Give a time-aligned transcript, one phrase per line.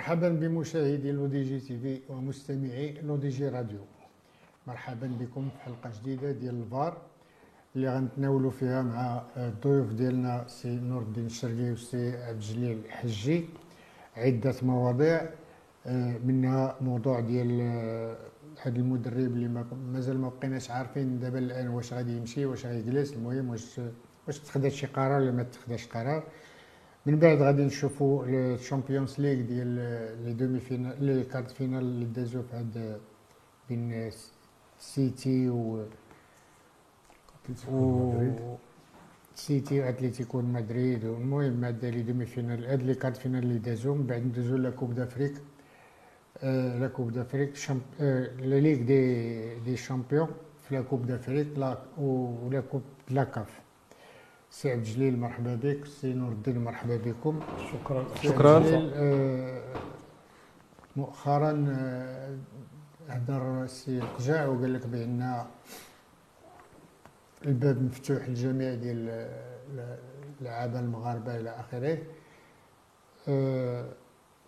[0.00, 3.84] مرحبا بمشاهدي L'ODJ TV ومستمعي L'ODJ Radio.
[4.66, 6.92] مرحبا بكم في حلقة جديدة ديال الفار
[7.76, 13.44] اللي غنتناولوا فيها مع الضيوف ديالنا سي نور الدين الشرقي وسي عبد الجليل الحجي
[14.16, 15.20] عدة مواضيع
[15.86, 18.16] آه، منها موضوع ديال آه،
[18.62, 23.50] هذا المدرب اللي مازال ما بقيناش عارفين دابا الآن واش غادي يمشي واش غيجلس المهم
[23.50, 23.80] واش
[24.26, 26.22] واش تخدات شي قرار ولا ما تخداش قرار.
[27.06, 29.68] من بعد غادي نشوفوا ال Champions League ديال
[30.24, 33.00] les demi-finales les quarts de finale اللي دازو في هاد
[33.68, 34.10] بين
[34.78, 35.84] سيتي و
[37.72, 38.56] و
[39.34, 43.94] سيتي واتليتيكو مدريد المهم هاد les demi-finales هاد les quarts de finale اللي دازو.
[43.94, 45.34] من بعد ندوزو la Coupe d'Afrique
[46.80, 47.52] la Coupe d'Afrique
[48.50, 49.00] la Ligue des
[49.58, 50.28] des Champions
[50.62, 51.48] في la Coupe d'Afrique
[51.98, 53.60] ولا Coupe la CAF
[54.50, 55.84] سي عبد الجليل مرحبا بك.
[55.86, 57.40] سي نور الدين مرحبا بكم.
[57.72, 58.04] شكرا.
[58.22, 58.62] شكرا.
[58.94, 59.62] آه،
[60.96, 62.36] مؤخرا آه،
[63.08, 65.44] هدر السي القجاع وقال لك بأن
[67.46, 69.28] الباب مفتوح للجميع ديال
[70.40, 71.98] اللعابه المغاربة إلى آخره.
[73.28, 73.88] آه،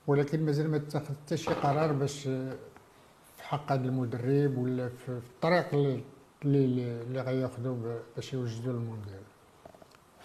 [0.06, 5.74] ولكن مازال ما اتخذ حتى شي قرار باش في حق هذا المدرب ولا في الطريق
[5.74, 6.02] اللي
[6.44, 9.21] اللي غياخذوا باش يوجدوا المونديال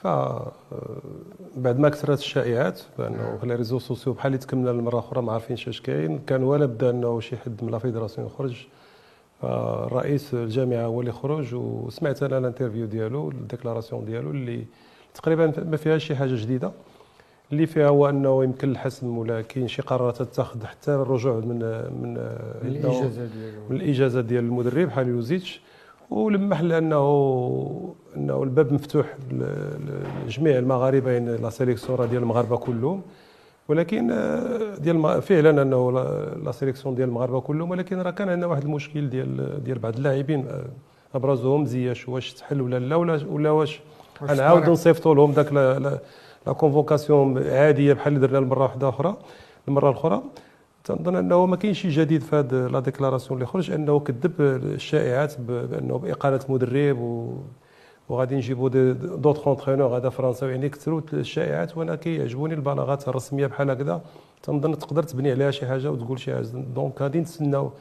[0.03, 0.08] ف
[1.58, 5.31] بعد ما كثرت الشائعات بأنه في les réseaux sociaux بحال اللي تكملنا المره أخرى ما
[5.31, 8.68] عارفينش اش كاين كان ولا بدا انه شي حد من la fédération يخرج
[9.94, 14.66] رئيس الجامعة هو اللي خرج وسمعت أنا ال interview ديالو ال déclaration ديالو اللي
[15.13, 16.72] تقريبا ما فيهاش شي حاجة جديدة.
[17.52, 21.59] اللي فيها هو أنه يمكن الحسم ولا كاين شي قرارات تتخذ حتى الرجوع من
[22.02, 22.18] من
[22.62, 23.62] الإجازة ديالو.
[23.69, 25.62] من الإجازة ديال المدرب حاليلوزيتش
[26.09, 29.16] ولمح لأنه إنه الباب مفتوح
[30.28, 33.01] لجميع المغاربه يعني la sélection ديال المغاربة كلهم.
[33.67, 35.91] ولكن آه، ديال فعلا أنه
[36.45, 40.47] la sélection ديال المغاربة كلهم ولكن راه كان عندنا واحد المشكل ديال ديال بعض اللاعبين.
[40.47, 40.66] آه،
[41.16, 43.81] أبرزهم زياش واش تحل ولا لا ولا ولا واش
[44.22, 49.17] نعاودوا نصيفطوا لهم ذاك la convocation عادية بحال اللي درنا المره واحدة أخرى
[49.67, 50.23] المره الاخرى
[50.83, 55.41] تنظن أنه ما كاينش شي جديد في هذه la déclaration اللي خرج أنه كذب الشائعات
[55.41, 57.38] بأنه باقاله مدرب و
[58.09, 60.51] وغادي نجيبوا d'autre entraîneur هذا فرنساوي.
[60.51, 64.01] يعني كثروا الشائعات وأنا كيعجبوني البلاغات الرسمية بحال هكذا.
[64.44, 66.47] تنظن تقدر تبني عليها شي حاجة وتقول شي حاجة.
[66.47, 67.72] donc غادي نتسناو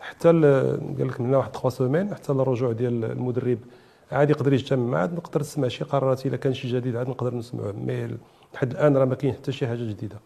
[0.00, 3.58] حتى قال لك من واحد 3 semaines حتى الرجوع ديال المدرب
[4.12, 6.26] عادي يقدر يجتمع عاد نقدر نسمع شي قرارات.
[6.26, 8.16] إلا كان شي جديد عاد نقدر نسمعه mais
[8.54, 10.16] لحد الآن راه ما كاين حتى شي حاجة جديدة.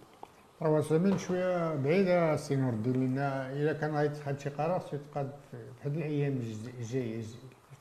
[0.63, 3.19] راه سمين شوية بعيدة سي نور الدين لأن
[3.57, 5.57] إلا كان غيتخذ شي قرار سيتقاد في
[5.89, 6.39] هذه الأيام
[6.81, 7.23] الجاية.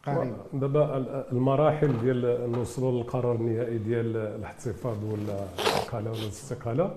[0.06, 0.98] قريبه دابا
[1.32, 6.96] المراحل ديال نوصلوا للقرار النهائي ديال الاحتفاظ ولا الاقاله ولا الاستقالة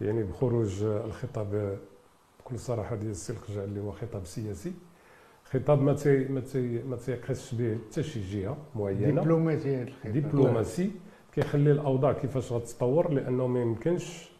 [0.00, 1.78] يعني بخروج الخطاب
[2.40, 4.72] بكل صراحة ديال السي القجع اللي هو خطاب سياسي.
[5.44, 9.22] خطاب ما تي ما تي ما تيقيسش به حتى شي جهة معينة.
[9.22, 10.90] دبلوماسي دبلوماسي.
[11.34, 14.30] كيخلي الأوضاع كيفاش غتتطور لأنه ما يمكنش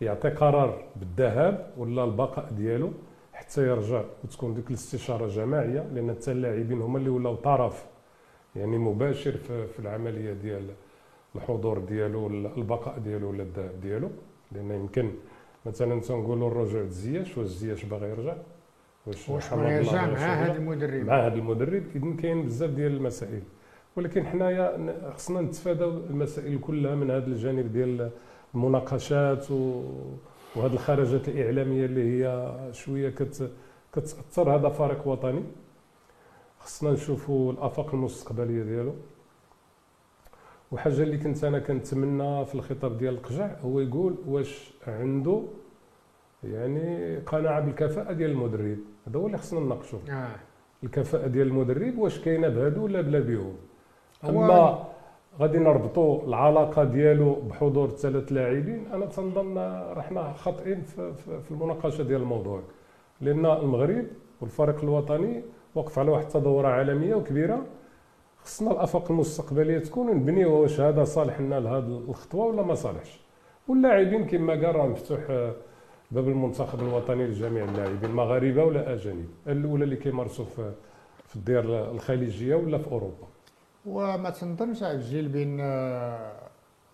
[0.00, 2.92] يعطي قرار بالذهاب ولا البقاء ديالو.
[3.38, 7.86] حتى يرجع وتكون ديك الاستشارة جماعيه لأن حتى اللاعبين هما اللي ولاو طرف
[8.56, 9.32] يعني مباشر
[9.72, 10.66] في العملية ديال
[11.36, 14.10] الحضور ديالو البقاء ديالو ولا الذهاب ديالو.
[14.52, 15.10] لأن يمكن
[15.66, 18.36] مثلا تنقولوا الرجوع لزياش واش زياش باغي يرجع؟
[19.06, 21.06] واش واش يرجع مع هذا المدرب.
[21.06, 23.42] مع هذا المدرب اذا كاين بزاف ديال المسائل.
[23.96, 28.10] ولكن حنايا خصنا نتفاداو المسائل كلها من هذا الجانب ديال
[28.54, 29.82] المناقشات و
[30.56, 33.50] وهذه الخرجات الإعلامية اللي هي شوية كت
[33.92, 35.42] كتأثر هذا فريق وطني.
[36.60, 38.94] خصنا نشوفوا الأفاق المستقبلية ديالو.
[40.72, 45.42] وحاجة اللي كنت أنا كنتمنى في الخطاب ديال القجع هو يقول واش عنده
[46.44, 48.78] يعني قناعة بالكفاءة ديال المدرب.
[49.08, 50.28] هذا هو اللي خصنا نناقشوا آه.
[50.84, 53.56] الكفاءة ديال المدرب واش كاينة بهادو ولا بلا بهم
[54.24, 54.84] أما
[55.40, 58.86] غادي نربطوا العلاقة ديالو بحضور ثلاث لاعبين.
[58.92, 59.58] أنا تنظن
[59.96, 62.62] رحنا خاطئين في, في المناقشة ديال الموضوع.
[63.20, 64.06] لأن المغرب
[64.40, 65.42] والفريق الوطني
[65.74, 67.66] وقف على واحد التدورة عالمية وكبيرة.
[68.42, 73.20] خصنا الأفاق المستقبلية تكون نبنيو واش هذا صالح لنا لهذه الخطوة ولا ما صالحش.
[73.68, 75.20] واللاعبين كما قال راه مفتوح
[76.10, 79.28] باب المنتخب الوطني لجميع اللاعبين مغاربة ولا أجانب.
[79.48, 80.44] الأولى اللي كيمارسوا
[81.26, 83.26] في الديار الخليجية ولا في أوروبا.
[83.88, 86.32] وما تنظنش عبد الجليل بين آه،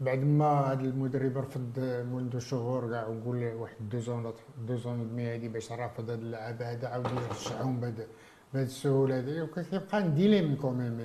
[0.00, 1.79] بعد ما هذا المدرب رفض
[2.12, 6.19] منذ شهور كاع وقول واحد deux ans deux ans et demi هادي باش رافض هاد
[6.19, 8.06] اللعابه هذا عاود يرجعهم بهذا
[8.55, 10.99] بهذه السهولة هذه وكيبقى dilemme quand même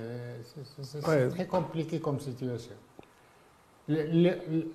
[0.82, 2.78] c'est très compliqué comme situation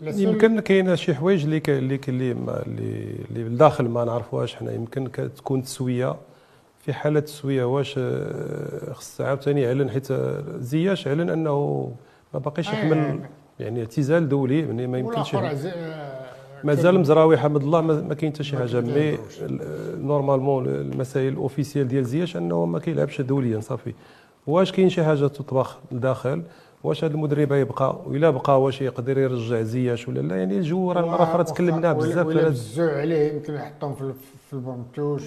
[0.03, 4.71] يمكن كاين شي حوايج اللي اللي اللي اللي لداخل ما نعرفوهاش حنا.
[4.73, 6.15] يمكن تكون تسوية.
[6.85, 10.07] في حالة تسويه واش آه، خص عاوتاني يعلن حيت
[10.59, 11.91] زياش اعلن أنه
[12.33, 13.19] ما باقيش يحمل
[13.59, 15.35] يعني اعتزال دولي يعني ما يمكنش
[16.63, 18.81] مازال مزراوي حمد الله ما كاين حتى شي حاجة.
[18.81, 19.17] mais
[19.97, 23.93] normalement المسائل ال officiel ديال زياش أنه ما كيلعبش دوليا صافي.
[24.47, 26.43] واش كاين شي حاجة تطبخ لداخل
[26.83, 31.01] واش هذا المدرب يبقى ولا بقى واش يقدر يرجع زياش ولا لا؟ يعني الجو راه
[31.05, 33.95] مره أخرى تكلمنا بزاف ولا يبزوا عليه يمكن يحطهم
[34.49, 35.21] في ال banc de touche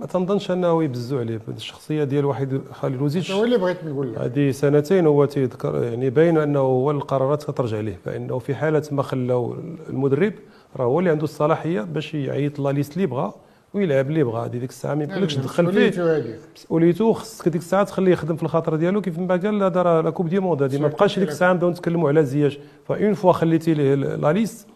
[0.00, 1.40] ما تنظنش أنه يبزوا عليه.
[1.48, 4.18] الشخصية ديال واحد خاليلوزيتش هو اللي بغيت نقول لك.
[4.18, 9.02] هذه سنتين هو تيذكر يعني باين أنه هو القرارات كترجع ليه فإنه في حالة ما
[9.02, 9.56] خلاو
[9.88, 10.32] المدرب
[10.76, 13.32] راه هو اللي عنده الصلاحية باش يعيط la liste اللي بغى
[13.74, 16.38] ويلعب اللي بغى ديك الساعة ما يمكنلكش تدخل فيه.
[16.56, 19.00] مسؤوليته خصك ديك الساعة تخليه يخدم في الخاطر ديالو.
[19.00, 21.70] كيف ما قال هذا راه la coupe du monde هذه ما بقاش ديك الساعة نبداو
[21.70, 22.58] نتكلموا على زياش.
[22.88, 24.66] ف une fois خليتي ليه la liste.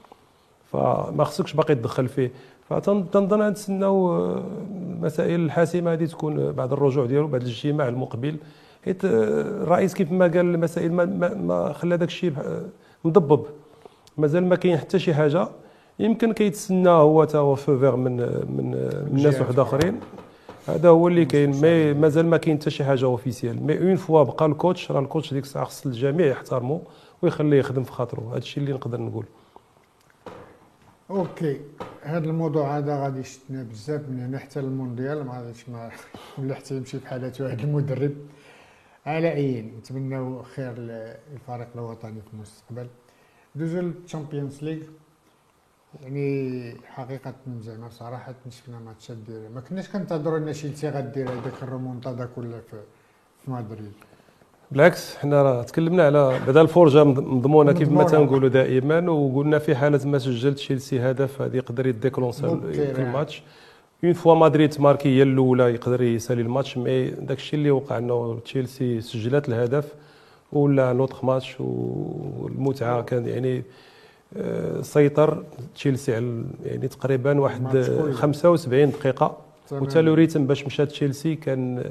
[0.73, 2.31] فما خصكش باقي تدخل فيه.
[2.69, 4.25] فتنظن نتسناو
[4.73, 8.37] المسائل الحاسمه هذه تكون بعد الرجوع ديالو بعد الاجتماع المقبل.
[8.85, 12.33] حيت الرئيس كيف ما قال المسائل ما, ما, ما خلى داك الشيء
[13.05, 13.47] مضبب
[14.19, 15.49] مازال ما كاين حتى شي حاجة.
[15.99, 18.17] يمكن كيتسنى هو تا هو feu vert من
[18.57, 18.71] من
[19.13, 20.01] من ناس واحد اخرين
[20.69, 21.51] هذا هو اللي كاين.
[21.51, 25.01] مي مازال ما كاين حتى شي حاجة officiel mais une fois بقى ال coach راه
[25.01, 26.81] ال coach ديك الساعة خص الجميع يحترمه
[27.23, 29.25] ويخليه يخدم في خاطره هذا الشيء اللي نقدر نقول.
[31.11, 31.61] okay.
[32.03, 35.91] هذا الموضوع هذا غادي يشتنا بزاف من هنا حتى المونديال ما غاديش ما
[36.39, 38.15] ولا حتى يمشي حالة واحد المدرب.
[39.07, 42.89] على أي نتمناو خير للفريق الوطني في المستقبل.
[43.55, 44.83] دوزو لل Champions League.
[46.03, 52.29] يعني حقيقة زعما صراحة شفنا matchات ديال ما كناش كنتظروا إن تشيلسي غدير هذاك الرومونتادا
[52.37, 52.61] كلها
[53.41, 53.93] في مدريد.
[54.71, 60.07] بالعكس حنا راه تكلمنا على بعدا الفرجة مضمونة كيف ما تنقولوا دائما وقلنا في حالة
[60.07, 62.61] ما سجل تشيلسي هدف غادي يقدر يديكلونشا
[62.99, 63.43] ال match.
[64.05, 67.99] une fois مدريد marqué هي الأولى يقدر يسالي ال match mais داك الشيء اللي وقع
[67.99, 69.95] إنه تشيلسي سجلت الهدف
[70.53, 73.63] ولا l'autre match والمتعه كان يعني
[74.37, 75.43] آه، سيطر
[75.75, 77.83] تشيلسي على يعني تقريبا واحد
[78.13, 79.37] 75 دقيقة.
[79.73, 81.85] وتا rythme باش مشى تشيلسي كان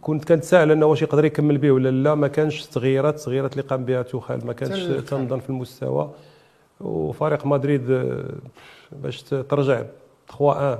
[0.00, 2.14] كنت كنتساءل أنه واش يقدر يكمل به ولا لا.
[2.14, 6.10] ما كانش تغييرات التغييرات اللي قام بها توخال ما كانش تنظن في المستوى.
[6.80, 8.12] وفريق مدريد
[8.92, 9.82] باش ترجع
[10.28, 10.78] 3 1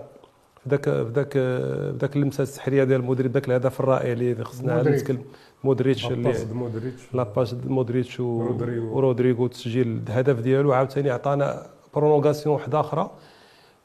[0.63, 4.83] في ذاك في ذاك في ذاك اللمسة السحرية ديال مودريتش ذاك الهدف الرائع اللي خصنا
[4.83, 5.23] نتكلم
[5.65, 7.15] مودريتش اللي مودريتش.
[7.15, 10.73] la passe مودريتش ورودريغو تسجيل الهدف ديالو.
[10.73, 13.11] عاوتاني عطانا prolongation واحدة أخرى.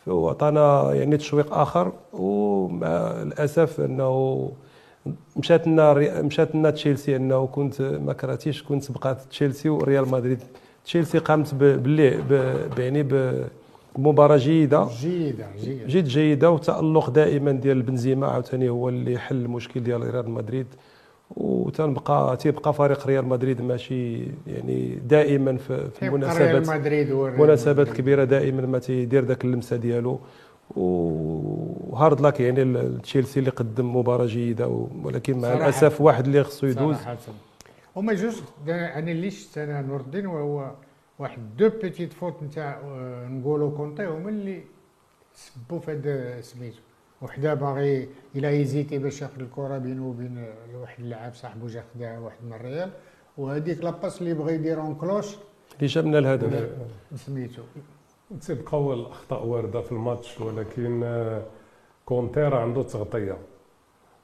[0.07, 1.91] وعطانا يعني تشويق آخر.
[2.13, 2.87] ومع
[3.21, 4.51] الأسف أنه
[5.35, 10.39] مشات لنا مشات لنا تشيلسي انه كنت ما كرهتيش كنت بقات تشيلسي وريال مدريد.
[10.85, 12.23] تشيلسي قامت باللي
[12.77, 13.07] يعني
[13.97, 14.87] بمباراة جيدة.
[15.01, 15.85] جيدة جيدة.
[15.87, 20.67] جد جيدة وتألق دائما ديال بنزيما عاوتاني هو اللي حل المشكل ديال ريال مدريد.
[21.37, 28.65] وتنبقى تيبقى فريق ريال مدريد ماشي يعني دائما في, المناسبات ريال مدريد مناسبات كبيرة دائما
[28.65, 30.19] ما تيدير ذاك اللمسة ديالو.
[31.95, 34.67] وهارد لاك يعني تشيلسي اللي قدم مباراة جيدة
[35.03, 36.95] ولكن مع الأسف واحد اللي خصو يدوز.
[37.95, 38.33] هما جوج
[38.67, 40.71] أنا اللي شفت أنا نور الدين وهو
[41.19, 41.57] واحد.
[41.57, 44.63] دو بيتيت فوت نتاع آه، نقولوا كونتي هما اللي
[45.33, 46.79] سبوا في هذا سميتو.
[47.21, 50.45] وحده باغي إلى هيزيتي باش ياخذ الكرة بينه وبين
[50.81, 52.89] واحد اللاعب صاحبو جا خداها واحد من الريال.
[53.37, 55.27] وهذيك لاباس اللي بغى يدير اون كلوش.
[55.75, 56.69] اللي جابنا الهدف.
[57.15, 57.61] سميتو.
[58.41, 61.03] تيبقاو الأخطاء واردة في الماتش ولكن
[62.05, 63.37] كونتيرا عنده تغطية.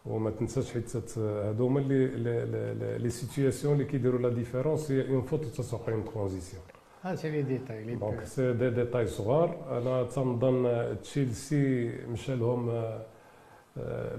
[0.05, 5.45] وما تنساش حيت هادو هما اللي لي سيتياسيون اللي كيديروا لا ديفيرونس هي اون فوت
[5.45, 6.63] تسوق اون ترانزيسيون
[7.03, 12.69] ها سي لي ديتاي دونك سي دي ديتاي صغار أنا تنظن تشيلسي مشى لهم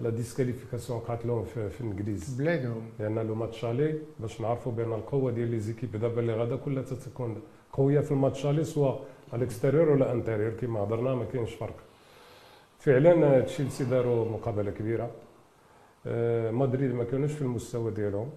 [0.02, 4.92] la disqualification وقعت لهم في, في الانجليز بلادهم لأن le match الي باش نعرفوا بان
[4.92, 7.40] القوة ديال les équipes دابا اللي غادا كلها تتكون
[7.73, 9.04] قوية في الماتش الي سواء
[9.35, 11.76] ال extérieur ولا intérieur كما هضرنا ما كاينش فرق.
[12.83, 15.11] فعلا تشيلسي داروا مقابلة كبيرة.
[16.51, 18.31] مدريد ما كانوش في المستوى ديالهم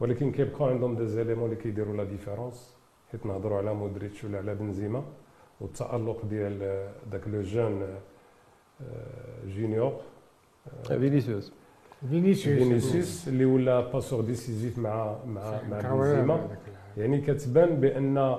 [0.00, 2.76] ولكن كيبقاو عندهم des éléments اللي كيديروا la différence
[3.12, 5.04] حيت نهضروا على مودريتش ولا على بنزيما
[5.60, 7.86] والتألق ديال داك le jeune
[9.46, 9.92] جونيور.
[10.88, 11.52] فينيسيوس.
[12.10, 12.58] فينيسيوس.
[12.62, 16.48] فينيسيوس اللي ولا passeur décisif مع مع مع بنزيما.
[16.96, 18.38] يعني كتبان بأن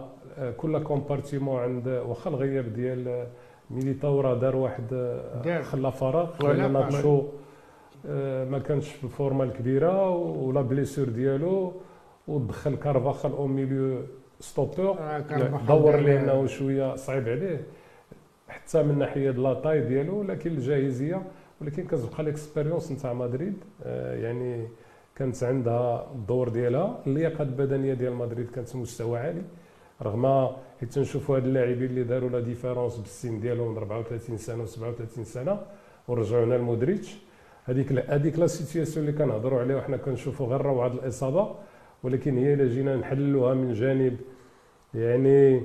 [0.58, 3.28] كل compartiment عند واخا الغياب ديال
[3.70, 4.84] ميليتاو راه دار واحد
[5.62, 7.24] خلى فراغ لأن ناتشو
[8.52, 11.74] ما كانش في الفورمه الكبيرة و la blessure ديالو
[12.28, 14.02] ودخل كارفاخال au milieu
[14.40, 14.96] stoppeur.
[15.68, 17.62] دور لي أنه شوية صعيب عليه.
[18.50, 21.22] حتى من ناحية la taille ديالو ولكن الجاهزية
[21.62, 23.54] ولكن كتبقى l'expérience نتاع مدريد.
[23.84, 24.68] آه، يعني
[25.16, 27.00] كانت عندها الدور ديالها.
[27.08, 29.42] اللياقة البدنية ديال مدريد كانت مستوى عالي.
[30.02, 35.60] رغم حيت تنشوفوا هاد اللاعبين اللي داروا la différence بالسن ديالهم 34 سنة و37 سنة
[36.08, 37.18] ورجعونا لمودريتش.
[37.66, 41.56] هذيك هذيك la situation اللي كنهضروا عليها وحنا كنشوفوا غير روعة الإصابة
[42.04, 44.18] ولكن هي إلا جينا نحللوها من جانب
[44.94, 45.62] يعني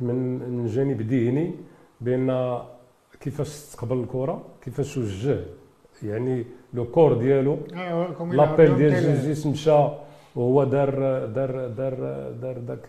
[0.00, 1.54] من من جانب ذهني
[2.00, 2.58] بأن
[3.20, 5.40] كيفاش تقبل الكرة كيفاش وجه
[6.02, 7.58] يعني le corps ديالو
[8.36, 9.88] l'appel ديال جيجيس مشى
[10.36, 10.90] وهو دار
[11.26, 11.94] دار دار
[12.42, 12.86] دار داك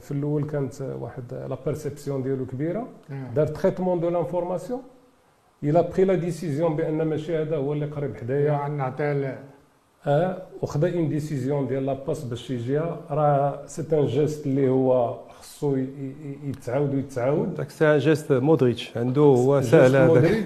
[0.00, 2.88] في الأول كانت واحد la perception ديالو كبيرة.
[3.34, 4.80] دار traitement de l'information
[5.62, 8.68] il a pris la décision بأن ماشي هذا هو اللي قريب حدايا.
[8.68, 9.38] نعطيه
[10.06, 13.00] آه وخدا une décision ديال la passe باش يجيها.
[13.10, 15.76] راه c'est un geste اللي هو خصو
[16.44, 17.54] يتعاود ويتعاود.
[17.54, 20.44] داك ce geste مودريتش عنده هو ساهل هذاك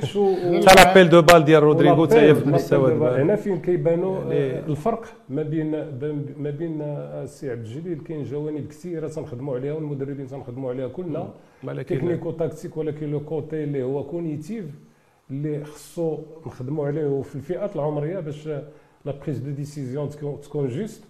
[0.64, 5.04] تاع l'appel de balle ديال رودريغو حتى هي في المستوى هنا فين كيبانوا يعني الفرق
[5.28, 5.70] ما بين
[6.38, 11.28] ما بين السي عبد الجليل كاين جوانب كثيرة تنخدموا عليها والمدربين تنخدموا عليها كلنا.
[11.62, 14.64] technico-tactique ولكن le côté اللي هو cognitif
[15.30, 18.49] اللي خصو نخدموا عليه في الفئات العمرية باش
[19.04, 20.09] la prise de décision
[20.42, 21.04] تكون juste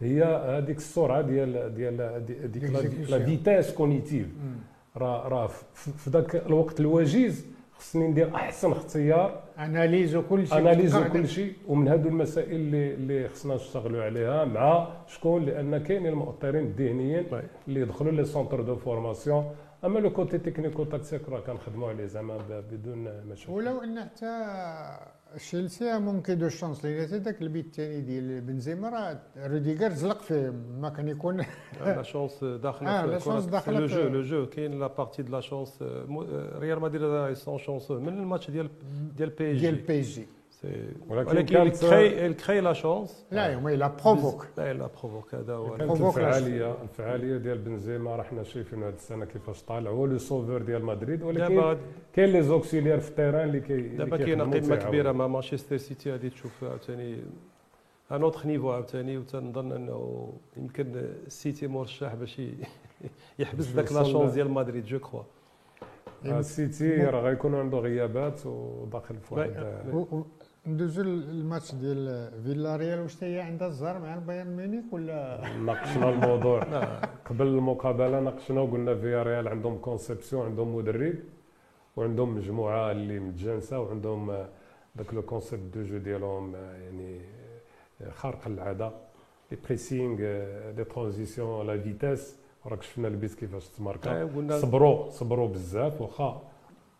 [0.00, 4.26] هي هذيك السرعه ديال ديال ديك la vitesse cognitive
[4.96, 7.46] راه راه في ذاك الوقت الوجيز
[7.78, 10.58] خصني ندير أحسن اختيار analyse وكل شيء.
[10.58, 16.06] analyse وكل شيء ومن هذو المسائل اللي اللي خصنا نشتغلوا عليها مع شكون؟ لأن كاينين
[16.12, 17.26] المؤطرين الذهنيين
[17.68, 19.50] اللي يدخلوا les centres de formation
[19.84, 22.38] أما لو كوتي تكنيكو تاكسيك راه كنخدموا عليه زعما
[22.72, 23.52] بدون مشاكل.
[23.52, 24.26] ولو أن حتى
[25.36, 30.88] تشيلسي ممكن دو شونس لأن ذاك البيت الثاني ديال بنزيما راه روديغر زلق فيه ما
[30.88, 31.44] كان يكون.
[31.80, 35.32] لا شونس داخلة آه لا شونس داخلة لو جو لو جو كاين لا بارتي دو
[35.32, 35.78] لا شونس
[36.58, 38.70] ريال مدريد سون شونس من الماتش ديال
[39.16, 40.26] ديال بي جي ديال بي جي
[41.08, 41.70] ولكن
[42.30, 43.10] il crée la chance.
[43.30, 45.74] لا هو لا بروفوك لا لا بروفوك هذا هو.
[45.74, 49.90] الفعاليه الفعالية ديال بنزيما راه حنا شايفين هذه السنة كيفاش طالع.
[49.90, 51.76] هو le sauveur ديال مدريد ولكن
[52.12, 56.12] كاين les auxiliaires في ال terrain اللي كي دابا كاينة قمه كبيرة مع مانشستر سيتي
[56.12, 57.16] غادي تشوف عاوتاني
[58.12, 60.92] un autre niveau عاوتاني وتنظن أنه يمكن
[61.26, 62.40] السيتي مرشح باش
[63.38, 65.22] يحبس ذاك la chance ديال مدريد je crois
[66.24, 69.52] السيتي راه غيكونوا عنده غيابات وداخل في واحد
[70.66, 76.62] ندوزو الماتش ديال فيلا ريال واش هي عندها الزهر مع البايرن ميونيك ولا؟ ناقشنا الموضوع.
[77.24, 81.14] قبل المقابلة ناقشنا وقلنا فيا ريال عندهم conception عندهم مدرب
[81.96, 84.30] وعندهم مجموعة اللي متجانسة وعندهم
[84.98, 87.20] ذاك le concept de jeu ديالهم يعني
[88.10, 88.92] خارق العادة
[89.50, 90.16] les pressing
[90.76, 92.36] les transitions la vitesse
[92.66, 94.28] راك شفنا البيت كيفاش تماركا.
[94.58, 96.42] صبروا صبروا بزاف واخا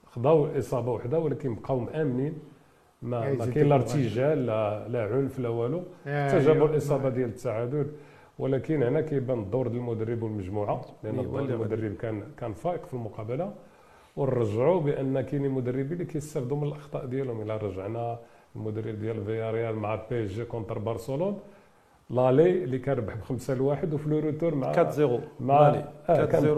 [0.07, 2.38] خداو إصابة وحدة ولكن بقاو مآمنين.
[3.03, 5.83] ما ما كاين لا ارتجال لا لا عنف لا والو.
[6.07, 7.87] حتى جابوا الإصابة ديال التعادل.
[8.38, 13.53] ولكن هنا كيبان الدور ديال المدرب والمجموعة لأن الدور المدرب كان كان فائق في المقابلة.
[14.17, 17.43] ونرجعوا بأن كاينين مدربين اللي كيستافدوا من الأخطاء ديالهم.
[17.43, 18.19] إلا رجعنا
[18.57, 21.38] المدرب ديال فيا ريال مع بي إس جي contre برشلونه
[22.11, 25.69] l'aller اللي كان ربح بخمسة لواحد وفي le retour مع 4 0 مع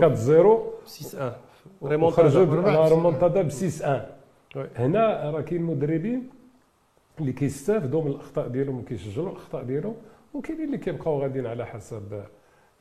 [0.04, 1.32] 4 0 6
[1.80, 3.42] 1 ريمونتادا.
[3.42, 3.90] ب 6
[4.56, 6.30] 1 هنا راه كاين مدربين
[7.20, 9.94] اللي كيستافدوا من الأخطاء ديالهم وكيسجلوا الأخطاء ديالهم
[10.34, 12.22] وكاينين اللي كيبقاو غاديين على حسب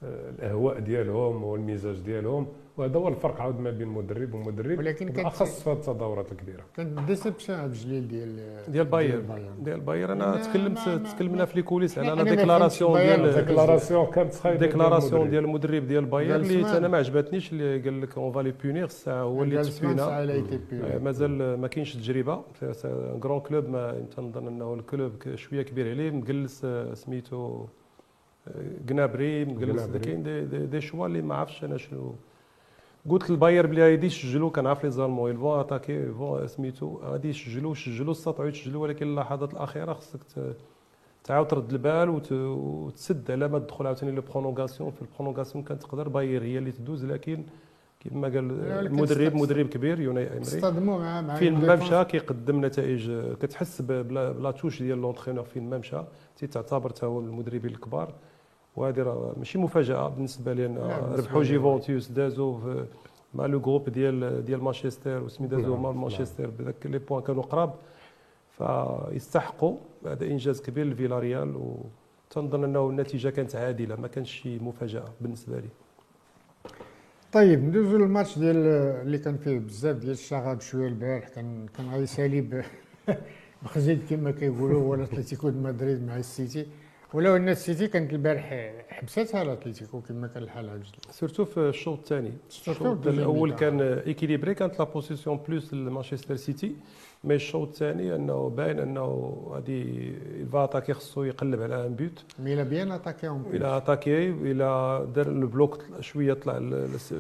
[0.03, 4.79] الأهواء ديالهم والمزاج ديالهم وهذا هو الفرق عاود ما بين مدرب ومدرب.
[4.79, 6.63] ولكن بالاخص في التظاهرات الكبيرة.
[6.77, 9.24] كانت déception عبد الجليل ديال ديال باير
[9.60, 10.79] ديال باير أنا تكلمت
[11.15, 16.06] تكلمنا في les coulisses على la déclaration ديال déclaration كانت خايبه déclaration ديال المدرب ديال
[16.06, 19.58] باير اللي أنا ما عجبتنيش اللي قال لك on va les punir الساعة هو اللي
[19.58, 22.41] تسبينا مازال ما كاينش تجربة.
[23.20, 26.12] كرون كلوب ما تنظن إنه الكلوب شوية كبير عليه.
[26.12, 27.65] مجلس سميتو
[28.86, 32.15] جنابري مجلس كاين دي, دي, دي شوا اللي ما عرفتش أنا شنو
[33.10, 38.12] قلت للباير بلي غادي يسجلوا كنعرف لي زالمون يلفون اتاكي فون سميتو غادي يسجلوا سجلوا
[38.12, 40.19] استطاعوا يسجلوا ولكن اللحظات الاخيره خصك
[41.24, 46.43] تعاود ترد البال وتسد على ما تدخل عاوتاني لو برونونغاسيون في البرونونغاسيون كانت تقدر باير
[46.43, 47.43] هي اللي تدوز لكن
[48.00, 53.12] كما قال المدرب مدرب كبير يوناي امري اصطدموا مع مع فين ما مشى كيقدم نتائج
[53.41, 56.01] كتحس ب la touch ديال l'entraîneur فين ما مشى
[56.51, 58.13] تعتبر هو المدربين الكبار
[58.76, 60.66] وهذه راه ماشي مفاجأة بالنسبة لي
[61.18, 62.60] ربحوا جوفنتوس دازوا
[63.34, 67.74] مع le groupe ديال ديال مانشستر وسمي دازوا مع مانشستر بذاك les points كانوا قراب.
[68.60, 71.86] فيستحقوا هذا إنجاز كبير لفيلاريال و
[72.30, 75.70] تنظن أنه النتيجة كانت عادلة ما كانش شي مفاجأة بالنسبة لي.
[77.34, 82.64] طيب ندوزو للماتش ديال اللي كان فيه بزاف ديال الشغب شوية البارح كان كان غيسالي
[83.64, 86.66] بخزيد كما كيقولوا هو أتلتيكو مدريد مع السيتي.
[87.13, 92.34] ولو أن السيتي كانت البارح حبستها الاتليتيكو كما كان الحال عجل surtout في الشوط الثاني.
[92.50, 96.75] الشوط الأول كان équilibré كانت la possession plus لمانشستر سيتي
[97.24, 100.13] mais الشوط الثاني أنه باين أنه غادي
[100.51, 104.30] va attaquer خصو يقلب على un but mais il a bien attaqué hein إلى attaqué
[104.30, 106.58] إلى دار ال bloc شوية طلع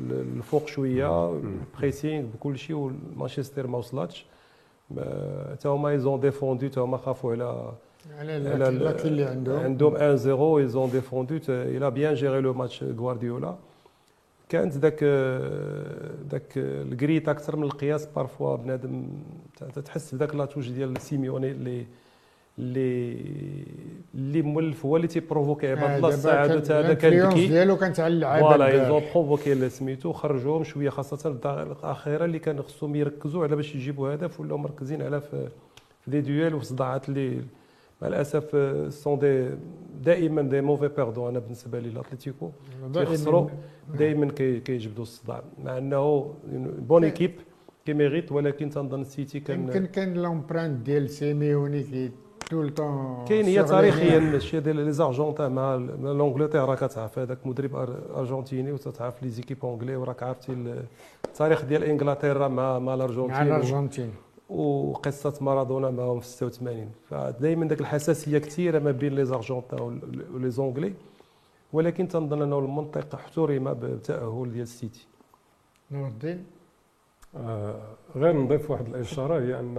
[0.01, 1.41] الفوق شوية
[1.79, 4.25] بريسينغ بكل شيء ومانشستر ما وصلاتش
[5.59, 7.71] تا هما ايزون ديفوندو تا هما خافوا على
[9.23, 13.55] عندهم عندهم 1 0 ايزون ديفوندو إلى بيان جيري لو ماتش غوارديولا
[14.49, 15.03] كانت ذاك
[16.31, 19.07] ذاك الكريت أكثر من القياس بارفوا بنادم
[19.85, 21.85] تحس بذاك لاتوج ديال سيميوني اللي
[22.59, 23.17] اللي
[24.15, 25.67] اللي مولف هو اللي تيبروفوكي.
[25.67, 30.63] عباد الله السعاده هذا كان ذكي ديالو كانت على اللعابة فوالا ايزون بروفوكي سميتو خرجوهم
[30.63, 35.21] شوية خاصة الدقائق الأخيرة اللي كان خصهم يركزوا على باش يجيبوا هدف ولاو مركزين على
[35.21, 35.47] في,
[36.07, 37.41] دي دويل وفي صداعات اللي
[38.01, 38.55] مع الاسف
[38.93, 39.49] سون دي
[40.01, 42.51] دائما دي موفي بيردون أنا بالنسبة لي الاتليتيكو
[42.93, 43.47] تيخسروا
[43.93, 44.31] دائما
[44.65, 46.33] كيجبدوا الصداع مع إنه
[46.79, 47.31] بون ايكيب
[47.85, 52.11] كيميريت ولكن تنظن السيتي كان يمكن كان لومبرانت ديال سيميوني كي
[52.49, 57.75] طول طون كاين هي تاريخيا ماشي ديال لي زارجونتان مع لونجلتير راك تعرف هذاك مدرب
[58.15, 60.77] أرجنتيني وتتعرف لي زيكيب اونجلي وراك عرفتي
[61.25, 64.11] التاريخ ديال إنجلترا مع مع الارجنتين مع الارجنتين
[64.49, 70.65] وقصة مارادونا معهم في 86 فدائما ذاك الحساسية كثيره ما بين les Argentins و les
[70.65, 70.93] Anglais
[71.73, 75.07] ولكن تنظن أنه المنطقة احترم بالتاهل ديال السيتي.
[75.91, 76.45] نور الدين؟
[77.37, 77.81] آه
[78.15, 79.77] غير نضيف واحد الإشارة هي أن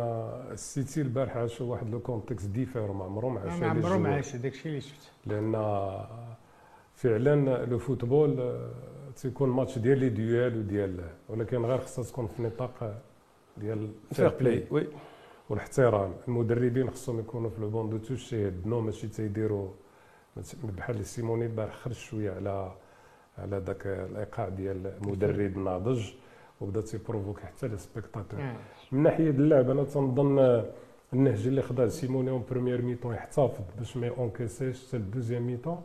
[0.52, 4.36] السيتي البارح عاشوا واحد le contexte d'hier ما عمرو ما عاش ما عمرو ما عاش
[4.36, 5.10] داك الشيء اللي شفت.
[5.26, 5.52] لأن
[6.94, 8.60] فعلا le football
[9.16, 13.02] تيكون ماتش ديال les duels وديال ولكن غير خصها تكون في نطاق
[13.56, 14.86] ديال fair-play oui.
[15.48, 19.68] والاحترام المدربين خصهم يكونوا في le banc de touche يهدنوا ماشي تيديروا
[20.64, 22.72] بحال سيموني البارح خرج شوية على
[23.38, 26.10] على ذاك الإيقاع ديال مدرب ناضج
[26.60, 28.40] وبدأ تي provoque حتى les spectateurs.
[28.92, 30.64] من ناحية اللعب أنا تنظن
[31.12, 35.46] النهج اللي خداه سيموني en première mi-temps يحتفظ باش ما encaisse يش حتى ال deuxième
[35.46, 35.82] mi-temps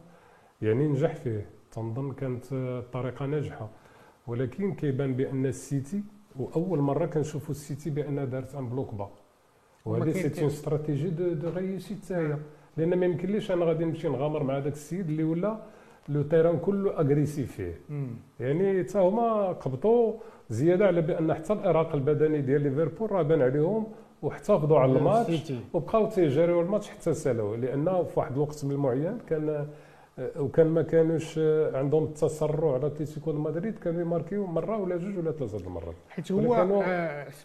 [0.62, 1.50] يعني نجح فيه.
[1.72, 2.46] تنظن كانت
[2.94, 3.70] طريقة ناجحة.
[4.28, 6.04] ولكن كيبان بأن السيتي
[6.40, 9.10] وأول مرة كنشوفوا السيتي بأن دارت un bloc bas.
[9.86, 12.38] وهذه c'était une stratégie de de réussite حتى
[12.78, 15.58] لأن ما يمكنليش أنا غادي نمشي نغامر مع داك السيد اللي ولا
[16.10, 17.80] le terrain كله agressif فيه.
[18.40, 20.14] يعني حتى هما قبطوا
[20.50, 23.88] زيادة على بأن حتى الارهاق البدني ديال ليفربول راه بان عليهم
[24.22, 28.76] واحتفظوا على الماتش وبقاو تي gérer يو الماتش حتى سالوه لأنه في واحد الوقت من
[28.76, 29.68] معين كان
[30.18, 31.40] وكان ما كانوش
[31.74, 35.96] عندهم التسرع على اتلتيكو مدريد كانوا ي marquer يو مرة ولا جوج ولا ثلاثة المرات
[36.10, 36.84] حيت هو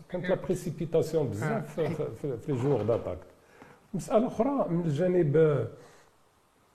[0.08, 3.18] كانت la précipitation بزاف في les joueurs d'attaque
[3.94, 5.66] مسألة أخرى من الجانب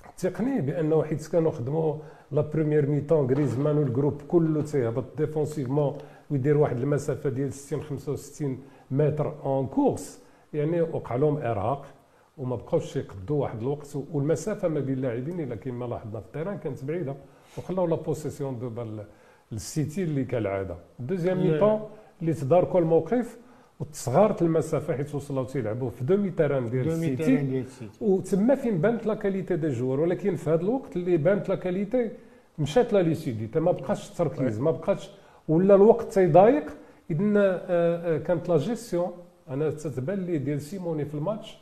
[0.09, 1.95] التقني بأنه حيت كانوا خدموا
[2.31, 5.97] la première mi-temps غريزمان وال groupe كله تيهبط défensivement
[6.31, 8.59] ويدير واحد المسافة ديال 60 65
[8.91, 10.19] متر en course
[10.53, 11.85] يعني وقع لهم ارهاق
[12.37, 16.57] وما بقاوش يقدوا واحد الوقت والمسافة ما بين اللاعبين إلا كما لاحظنا في ال terrain
[16.57, 17.15] كانت بعيدة.
[17.57, 19.05] وخلاو la possession دابا
[19.51, 20.75] السيتي اللي كالعادة.
[20.99, 21.79] deuxième mi-temps
[22.21, 23.37] اللي تداركوا الموقف
[23.79, 27.31] وتصغرت المسافة حيت وصلوا تيلعبوا في demi-terrain ديال السيتي.
[28.01, 32.09] وتما فين بانت la qualité des joueurs ولكن في هذا الوقت اللي بانت la qualité
[32.59, 35.09] مشات la lucidité ما بقاش التركيز ما بقاش
[35.47, 36.65] ولا الوقت تيضايق
[37.11, 39.11] اذا آه، آه، كانت لا جيستيون
[39.49, 41.57] أنا تتبان لي ديال سيموني في الماتش.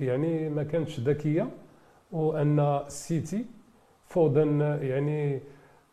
[0.00, 1.48] يعني ما كانتش ذكية
[2.12, 3.44] وأن السيتي
[4.06, 5.40] فودن يعني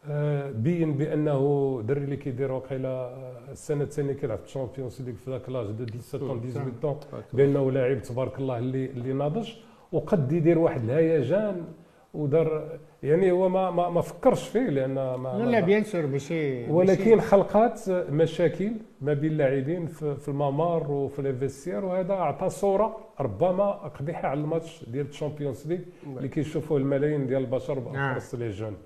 [0.06, 3.14] آه، بين بأنه دري اللي كيدير وقيلا
[3.52, 6.50] السنة الثانية كيلعب في الشامبيونز ليغ في ذاك لاج دو 17
[6.82, 6.98] 18
[7.34, 9.50] بأنه لاعب تبارك الله اللي اللي ناضج
[9.92, 11.66] وقد يدير واحد الهيجان
[12.14, 16.70] ودار يعني هو ما ما, ما فكرش فيه لأن ما لا لا بيان سور ماشي
[16.72, 18.72] ولكن خلقات مشاكل
[19.02, 24.86] ما بين اللاعبين في, في الممر وفي ليفيستير وهذا أعطى صورة ربما قبيحة على الماتش
[24.90, 25.80] ديال الشامبيونز ليغ
[26.18, 28.78] اللي كيشوفوه الملايين ديال البشر باخص لي جون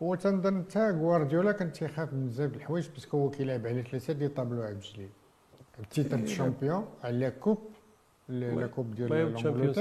[0.00, 4.62] وتنظن حتى غوارديولا كان تيخاف من بزاف الحوايج باسكو هو كيلعب على ثلاثة دي طابلو
[4.62, 5.08] عبجلي
[5.80, 7.58] التيتر الشامبيون على كوب
[8.28, 9.78] لا كوب ديال الشامبيونز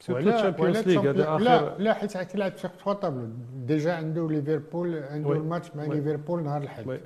[0.00, 3.28] سيرتو تشامبيونز ليغ هذا اخر لا لا حيت كيلعب في تخوا طابلو
[3.66, 7.00] ديجا عنده ليفربول عنده الماتش مع ليفربول نهار الاحد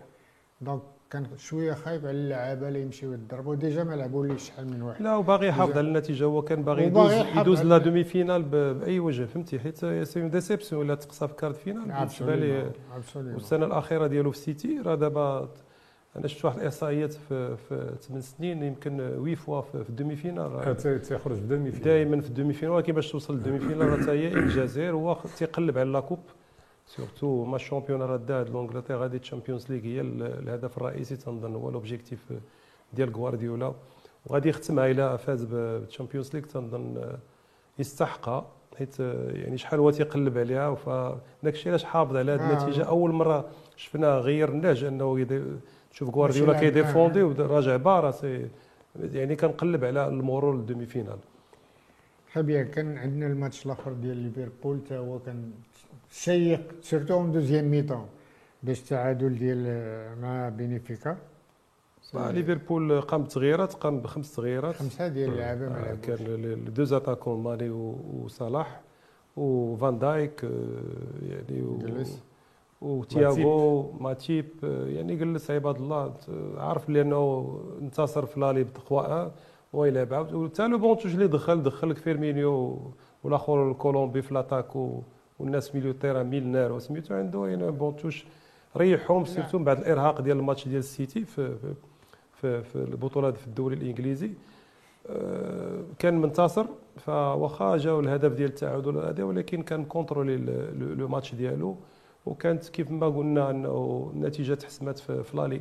[0.61, 3.55] donc كان شوية خايب على اللعابة اللي يمشيو يضربوا.
[3.55, 5.03] déjà ما لعبوليش شحال من واحد.
[5.03, 6.25] لا وباغي يحافظ على النتيجة.
[6.25, 10.95] هو كان باغي يدوز يدوز la demi-finale بأي وجه فهمتي؟ حيت c'est une déception ولا
[10.95, 12.71] تقصى في quart de finale بالنسبة لي
[13.17, 15.49] والسنة الأخيرة ديالو في السيتي راه دابا
[16.17, 21.37] أنا شفت واحد الإحصائيات في في 8 سنين يمكن huit fois في ال demi-finale تيخرج
[21.37, 24.95] في ال demi-finale دائما في ال demi-finale ولكن باش توصل لل demi-finale راه هي الجزائر
[24.95, 26.19] هو تيقلب على la coupe
[26.87, 32.33] surtout ما champion راه d'Angleterre غادي Champions League هي الهدف الرئيسي تنظن هو l'objectif
[32.93, 33.75] ديال غوارديولا.
[34.27, 37.17] وغادي يختمها إلى فاز ب Champions League تنظن
[37.79, 38.47] يستحقها.
[38.79, 42.53] حيت يعني شحال هو تيقلب عليها فداك الشيء علاش حافظ على هذه آه.
[42.53, 42.83] النتيجة.
[42.83, 45.05] أول مرة شفنا غير النهج أنه
[45.93, 48.15] تشوف غوارديولا كي défendre وراجع بارا
[48.97, 51.19] يعني كنقلب على المرور لل demi-finale.
[52.29, 55.51] حبيبي كان عندنا الماتش الآخر ديال ليفربول حتى هو كان
[56.11, 58.07] شيق surtout en deuxième mi-temps
[58.63, 61.17] باش تعادل ديال مع Benfica.
[62.15, 64.75] ليفربول قام بتغييرات قام بخمس تغييرات.
[64.75, 68.81] خمسة ديال اللعابة ما كان deux attaquants ماني وصلاح
[69.37, 70.43] وفان دايك
[71.23, 71.79] يعني و
[72.83, 76.15] وتياغو ماتيب يعني جلس عباد الله
[76.57, 79.33] عارف لأنه انتصر في l'aller بتقوى
[79.73, 82.79] ويلعب عاود وتا لو بونتوش اللي دخل دخل فيرمينيو
[83.25, 84.77] والآخر الكولومبي في لاتاك
[85.39, 88.25] والناس ميليو تيرا ميلنار وسميتو عنده يعني بونتوش
[88.77, 91.57] ريحهم سيرتو من بعد الإرهاق ديال الماتش ديال السيتي في
[92.33, 94.31] في, في البطولات في الدوري الإنجليزي.
[95.07, 96.67] آه، كان منتصر
[96.97, 100.37] فواخا جاو الهدف ديال التعادل هذا ولكن كان كونترولي
[100.99, 101.77] لو ماتش ديالو.
[102.27, 105.61] وكانت كيف ما قلنا انه النتيجه تحسمت في لالي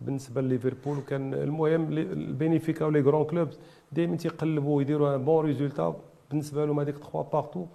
[0.00, 3.48] بالنسبة لليفربول وكان المهم ال Benfica و les grands clubs
[3.92, 5.96] دائما تيقلبوا يديروا bon résultat
[6.30, 7.66] بالنسبة لهم هذيك 3 partout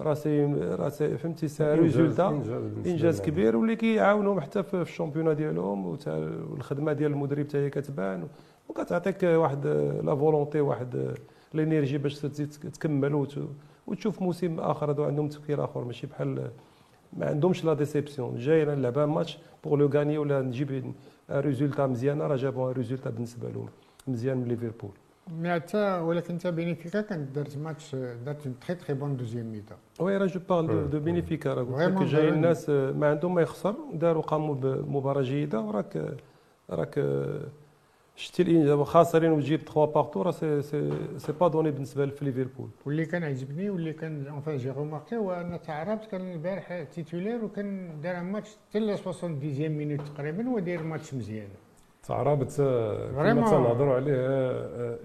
[0.00, 2.28] راه c'est راه فهمتي c'est résultat
[2.86, 5.86] انجاز كبير واللي كيعاونهم حتى في ال championnat ديالهم
[6.50, 8.28] والخدمة ديال المدرب حتى هي كتبان.
[8.68, 9.66] وكتعطيك واحد
[10.04, 11.14] la volonté واحد
[11.54, 13.26] ال énergie باش تزيد تكمل
[13.86, 14.90] وتشوف موسم آخر.
[14.90, 16.50] هذو عندهم تفكير آخر ماشي بحال
[17.16, 18.36] ما عندهمش la déception.
[18.36, 20.94] جاي نلعب match pour le gagner ولا نجيب
[21.30, 23.68] résultat مزيانه راه جابوا résultat بالنسبة لهم
[24.06, 24.90] مزيان من ليفربول.
[25.40, 30.16] mais حتى ولكن حتى Benfica كانت دارت ماتش دارت très très bonne deuxième mi-temps oui
[30.16, 33.74] راه je parle de Benfica راه قلت لك جاي الناس ما عندهم ما يخسر.
[33.92, 35.60] داروا قاموا بمباراة جيدة.
[35.60, 36.16] وراك
[36.70, 36.98] راك
[38.16, 42.68] شتي الانجاز خاسرين وتجيب 3 partout راه c'est c'est c'est pas donné بالنسبة في ليفربول.
[42.86, 48.00] واللي كان عجبني واللي كان enfin j'ai remarqué هو أن تاعرابت كان البارح titulaire وكان
[48.02, 51.48] دار ماتش حتى ل 70 minutes تقريبا وداير ماتش مزيان.
[52.08, 52.52] تاعرابت
[53.16, 54.98] كما تنهضروا عليه آه،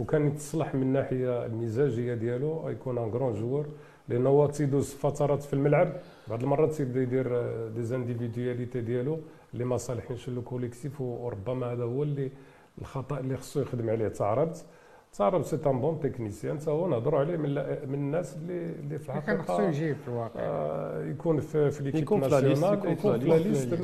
[0.00, 3.66] وكان يتصلح من الناحيه المزاجية ديالو يكون un grand joueur
[4.08, 5.92] لأنه هو تيدوز فترات في الملعب
[6.28, 7.28] بعض المرات تيبدا يدير
[7.68, 9.18] des individualités ديالو.
[9.52, 12.30] اللي ما صالحينش le collectif وربما هذا هو اللي
[12.78, 14.64] الخطأ اللي خصو يخدم عليه تاعرابت
[15.12, 17.54] تاعراب c'est un bon technicien تا هو نهضروا عليه من
[17.88, 20.40] من الناس اللي اللي في الحقيقة كان خصو يجي في الواقع.
[20.40, 23.74] آه يكون في, في l'équipe nationale يكون في la liste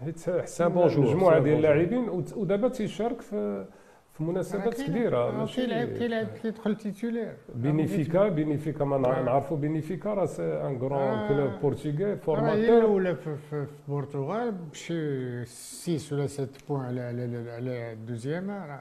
[0.00, 3.64] حيت حسن مجموعة ديال اللاعبين ودابا تيشارك في
[4.12, 10.42] في مناسبات كبيرة ماشي كيلعب كيلعب كيدخل titulaire Benfica Benfica ما نعرفوا Benfica راه c'est
[10.42, 17.00] un grand club portugais formateur هي الأولى في البرتغال بشي 6 ولا 7 points على
[17.00, 18.80] على على ال deuxième راه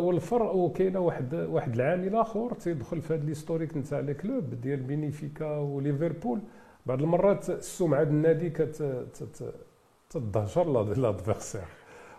[0.00, 5.56] والفرق وكاينة واحد واحد العامل آخر تيدخل في هذا l'historique نتاع les clubs ديال Benfica
[5.56, 6.40] وليفربول
[6.86, 8.50] بعض المرات السمعة ديال النادي
[10.10, 11.60] كتدهشر l'adversaire.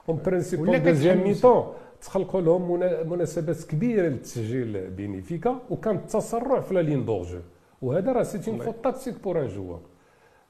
[0.10, 7.06] En principal deuxième mi-temps تخلقوا لهم مناسبات كبيره للتسجيل Benfica وكان التسرع في la ligne
[7.06, 7.40] d'hors-jeu
[7.82, 9.80] وهذا راه c'était faute tactique pour un joueur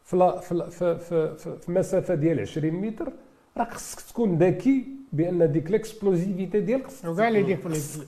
[0.03, 3.13] في في في في مسافه ديال 20 متر
[3.57, 6.87] راك خصك تكون ذكي بان ديك l'explosivité ديالك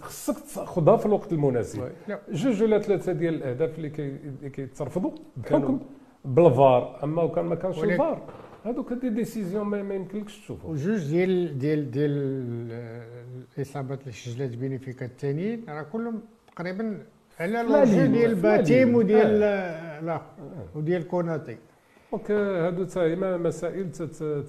[0.02, 1.90] خصك تاخذها في الوقت المناسب
[2.32, 3.90] جوج ولا ثلاثة ديال الاهداف اللي
[4.50, 5.80] كيترفضوا بحكم
[6.26, 8.22] بالفار اما وكان ما كانش الفار
[8.66, 12.12] هذوك des décisions ما يمكنلكش تشوفهم وجوج ديال ديال ديال
[13.58, 16.22] الاصابات اللي سجلات Benfica الثانيين راه كلهم
[16.56, 17.06] تقريبا
[17.40, 19.40] على le jeu ديال باتيم وديال
[20.06, 20.22] لا
[20.76, 21.58] وديال كوناتي
[22.12, 23.92] donc هادو هما مسائل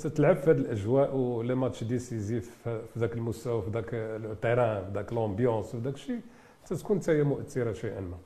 [0.03, 4.85] تتلعب في هذه الاجواء و les matchs décisifs في ذاك المستوى في ذاك ال terrain
[4.85, 6.20] في ذاك l'ambiance في ذاك الشيء
[6.66, 8.16] تتكون حتى هي مؤثره شيئا ما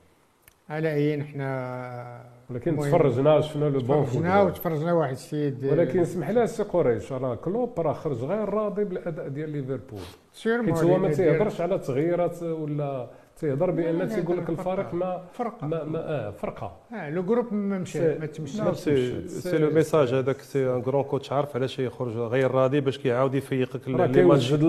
[0.69, 5.65] على اي حنا ولكن تفرجنا شفنا le bon تفرجنا وتفرجنا واحد السيد.
[5.65, 10.01] ولكن اسمح لي سي قريش راه كلوب راه خرج غير راضي بالأداء ديال ليفربول.
[10.45, 15.67] حيت هو ما تيهضرش على تغييرات ولا تيهضر بأن تيقول لك الفريق ما فرقة.
[15.67, 16.77] ما, ما آه فرقة.
[16.93, 21.33] آه le groupe ما مشى ما تمشاش c'est le message هذاك c'est un grand coach
[21.33, 24.61] عارف علاش يخرج غير راضي باش كيعاود يفيقك راه كيوجد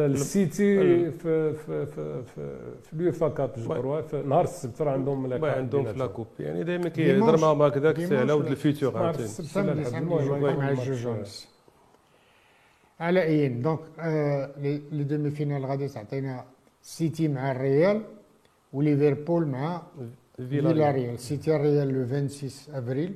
[0.00, 2.22] السيتي في في في
[2.82, 6.64] في ال UEFA Cup جو في نهار السبت راه عندهم عندهم في la coupe يعني
[6.64, 9.28] دائما كيهضر معاهم هكذاك c'est على ود ال futur عاوتاني.
[10.56, 11.26] مع جوج
[13.00, 13.80] على اي donc
[14.92, 16.44] les demi-finales غادي تعطينا
[16.82, 18.02] سيتي مع الريال
[18.72, 19.82] وليفربول مع
[20.36, 23.14] فيلاريال سيتي الريال le 26 افريل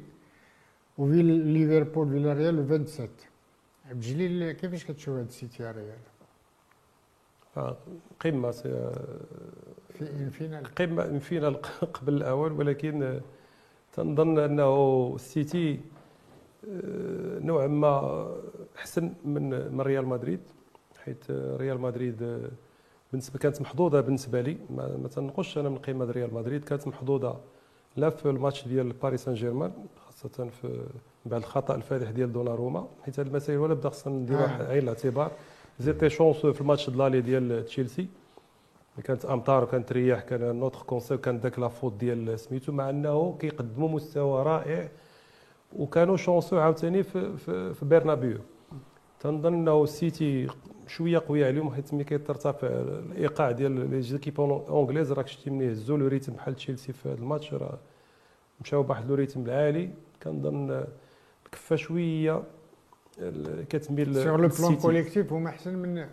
[0.99, 3.09] وليفربول فيلاريال le 27
[3.87, 5.99] عبد الجليل كيفاش كتشوف هاد سيتي الريال
[8.21, 11.63] قمه في ال finale قمه ال finale
[11.97, 13.21] قبل الأول ولكن
[13.93, 15.81] تنظن انه السيتي
[17.45, 18.27] نوعا ما
[18.77, 20.41] احسن من من ريال مدريد
[21.05, 22.49] حيث ريال مدريد
[23.15, 24.57] بالنسبة كانت محظوظة بالنسبة لي.
[24.71, 26.65] ما, ما تنقصش أنا من قيمة ريال مدريد.
[26.65, 27.37] كانت محظوظة
[27.97, 29.73] لا في الماتش ديال باريس سان جيرمان
[30.07, 30.87] خاصة في
[31.27, 32.87] بعد الخطأ الفادح ديال دوناروما.
[33.05, 34.69] حيت هذه المسائل ولا بدا خصنا نديروا واحد آه.
[34.69, 35.31] عين الاعتبار.
[35.81, 38.07] زيتي chance في ال match d'aller ديال تشيلسي.
[39.05, 43.37] كانت أمطار وكانت رياح كان نوتر كونسيب كان داك la faute ديال سميتو مع أنه
[43.41, 44.89] كيقدموا مستوى رائع.
[45.77, 48.39] وكانوا chanceux عاوتاني في في, في برنابيو
[49.25, 50.47] تنظن إنه السيتي
[50.87, 55.99] شوية قوية عليهم حيت ملي كيترتفع الإيقاع ديال les équipes anglaises راك شتي ملي هزوا
[55.99, 57.79] le rythme بحال تشيلسي في هذا الماتش راه
[58.61, 59.91] مشاو بواحد le rythme العالي.
[60.23, 60.85] كنظن
[61.47, 62.43] الكفه شوية
[63.69, 66.07] كتميل sur le plan collectif هما أحسن من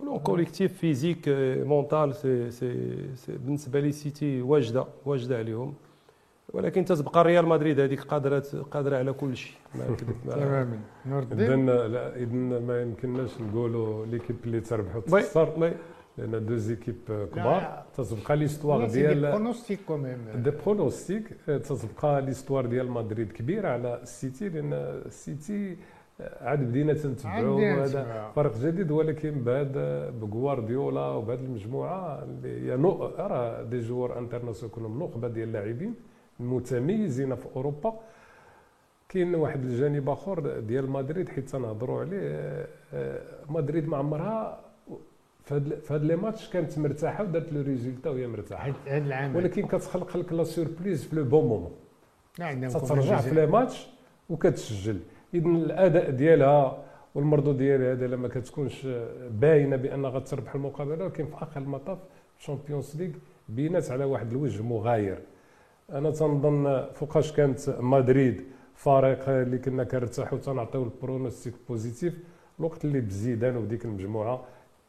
[0.00, 1.24] بلون كوليكتيف فيزيك
[1.66, 5.74] مونتال سي سي بالنسبة لي سيتي واجده واجدة عليهم.
[6.52, 9.54] ولكن تتبقى ريال مدريد هذيك قادره قادرة على كل شيء.
[9.74, 10.78] ما نكذب تماما.
[11.06, 15.72] نور الدين اذا اذا ما يمكنناش نقولوا l'équipe اللي تربح وتخسر
[16.18, 16.96] لأن deux équipes
[17.34, 17.82] كبار.
[17.96, 24.00] تتبقى l'histoire ديال des pronostics quand même des pronostics تتبقى l'histoire ديال مدريد كبيره على
[24.02, 24.72] السيتي لأن
[25.06, 25.76] السيتي
[26.20, 29.72] عاد بدينا تنتبعوا هذا فرق جديد ولكن بعد
[30.20, 32.74] بغوارديولا وبهذه المجموعة اللي هي
[33.18, 35.94] راه des joueurs internationaux كلهم نخبه ديال اللاعبين.
[36.40, 38.00] المتميزين في أوروبا.
[39.08, 42.20] كاين واحد الجانب آخر ديال مدريد حيت تنهضروا عليه
[42.94, 44.60] آه، مدريد ما عمرها
[45.44, 48.72] في هاد les matchs كانت مرتاحة ودارت le résultat وهي مرتاحة.
[48.86, 49.36] هاد العام.
[49.36, 51.72] ولكن كتخلق لك la surprise في le bon moment.
[52.68, 53.88] تترجع في les matchs
[54.30, 54.98] وكتسجل.
[55.34, 58.86] اذا الأداء ديالها والمردود ديالها هذا لما كتكونش
[59.30, 61.98] باينة بان غتربح المقابلة ولكن في آخر المطاف
[62.38, 63.10] ال Champions League
[63.48, 65.18] بينات على واحد الوجه مغاير.
[65.92, 72.18] أنا تنظن فوقاش كانت مدريد فريق اللي كنا كنرتاحوا تنعطيو ال pronostic positif
[72.58, 74.44] الوقت اللي بزيدان وديك المجموعة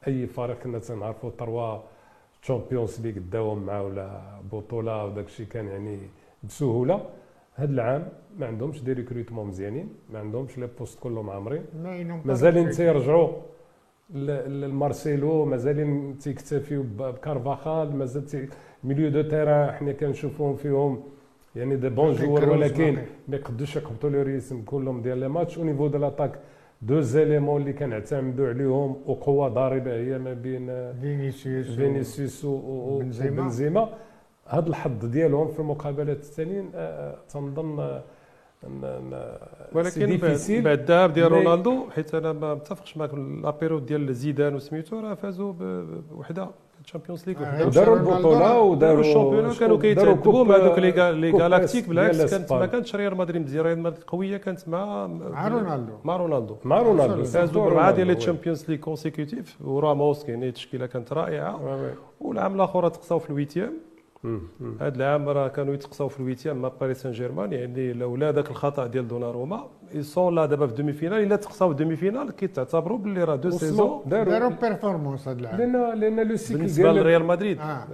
[0.08, 1.80] أي فريق كنا تنعرفوا trois
[2.42, 5.98] Champions League داوم معاه ولا بطولة وداك الشيء كان يعني
[6.44, 7.06] بسهولة.
[7.56, 11.64] هذا العام ما عندهمش des recrutements مزيانين ما عندهمش les postes كلهم عامرين.
[12.26, 13.30] مازالين تيرجعوا
[14.16, 18.48] المارسيلو مازالين تيكتفيو بكارفاخال مازال
[18.84, 21.04] milieu de terrain حنا كنشوفوهم فيهم.
[21.56, 22.98] يعني des bons joueurs ولكن
[23.28, 25.58] ما يقدوش يقبطوا les rythmes كلهم ديال les matchs.
[25.58, 26.40] au niveau de l'attaque
[26.82, 33.90] deux éléments اللي كنعتمدوا عليهم وقوة ضاربة هي ما بين فينيسيوس فينيسيوس وبنزيما.
[34.48, 38.02] هذا الحظ ديالهم في المقابلات الثانيين آه، تنظن
[39.74, 40.18] ولكن
[40.64, 45.14] بعد الذهاب ديال رونالدو حيت أنا ما متفقش معك la période ديال زيدان وسميتو راه
[45.14, 45.54] فازوا
[46.12, 46.48] بوحده
[46.86, 52.54] ال Champions League وداروا البطولة وداروا الشامبيون كانوا كيتعذبوا مع دوك les galactiques بالعكس كانت
[52.54, 55.94] ما كانتش ريال مدريد مزيان ريال مدريد قوية كانت مع مع رونالدو.
[56.04, 56.56] مع رونالدو.
[56.64, 57.24] مع رونالدو.
[57.24, 61.60] فازوا بربعه ديال ال Champions League consécutives وراموس كاين التشكيلة كانت رائعة.
[62.22, 63.74] والعام الآخر تقصاو في ال huitième.
[64.82, 68.50] هذا العام راه كانوا يتقصاو في ال huitième مع باريس سان جيرمان يعني لولا ذاك
[68.50, 69.68] الخطأ ديال دوناروما
[70.02, 74.50] sans ça دابا في demi-finale إلا تقصاو في demi-finale كيتعتبروا باللي راه deux saisons داروا.
[74.50, 75.58] performance هذا العام.
[75.58, 77.60] لأن لأن le cycle بالنسبة لريال مدريد.
[77.60, 77.88] آه.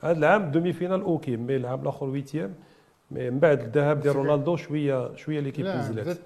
[0.00, 2.54] هذا العام demi-finale OK mais العام الأخر huitième.
[3.10, 6.20] mais من بعد الذهاب ديال رونالدو شوية شوية l'équipe نزلت.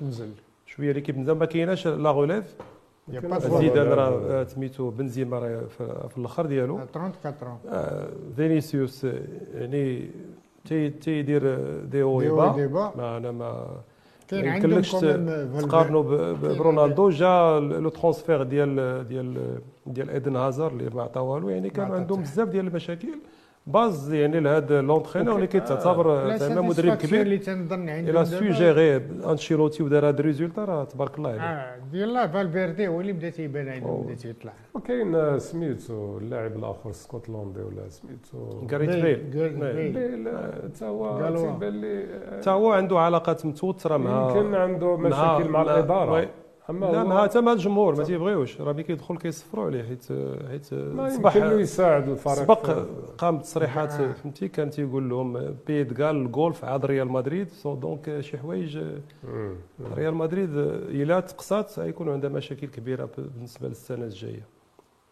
[0.67, 2.55] شوية l'équipe نزل ما كايناش la relève
[3.39, 5.63] زيدان راه سميتو بنزيما راه
[6.09, 7.59] في الآخر ديالو 34
[8.37, 9.07] فينيسيوس
[9.55, 10.11] يعني
[10.65, 11.43] تي تيدير
[11.85, 13.67] دي ايبا ما أنا ما
[14.29, 14.83] كاين عندهم
[15.61, 21.71] تقارنوا برونالدو جا لو ترونسفير ديال ديال ديال ايدن هازار اللي ما عطا والو يعني
[21.71, 23.19] كانوا عندهم بزاف ديال المشاكل
[23.73, 28.97] باز يعني لهذا لونترينور اللي كيتعتبر زعما مدرب كبير اللي تنظن عنده إلى سوجيغي
[29.31, 33.69] انشيلوتي ودار هذا الريزولتا راه تبارك الله عليه آه ديال فالفيردي هو اللي بدا تيبان
[33.69, 40.29] عنده بدا تيطلع وكاين سميتو اللاعب الآخر اسكتلندي ولا سميتو غاريت بيل بيل
[40.65, 42.07] حتى هو تيبان لي
[42.39, 46.29] حتى هو عنده علاقات متوترة مع يمكن عنده مشاكل مع الإدارة.
[46.71, 48.61] أما لا ما حتى مع الجمهور ما تيبغيوش.
[48.61, 50.07] راه ملي كيدخل كيصفروا عليه حيت
[50.49, 50.67] حيت
[51.15, 52.35] صبح يساعد الفريق.
[52.35, 52.87] سبق
[53.19, 57.49] قام بتصريحات فهمتي؟ كان تيقول لهم بيد كاع الجولف عاد ريال مدريد.
[57.49, 58.79] سو donc شي حوايج
[59.95, 64.43] ريال مدريد إلا تقصات غيكون عندها مشاكل كبيرة بالنسبة للسنة الجاية.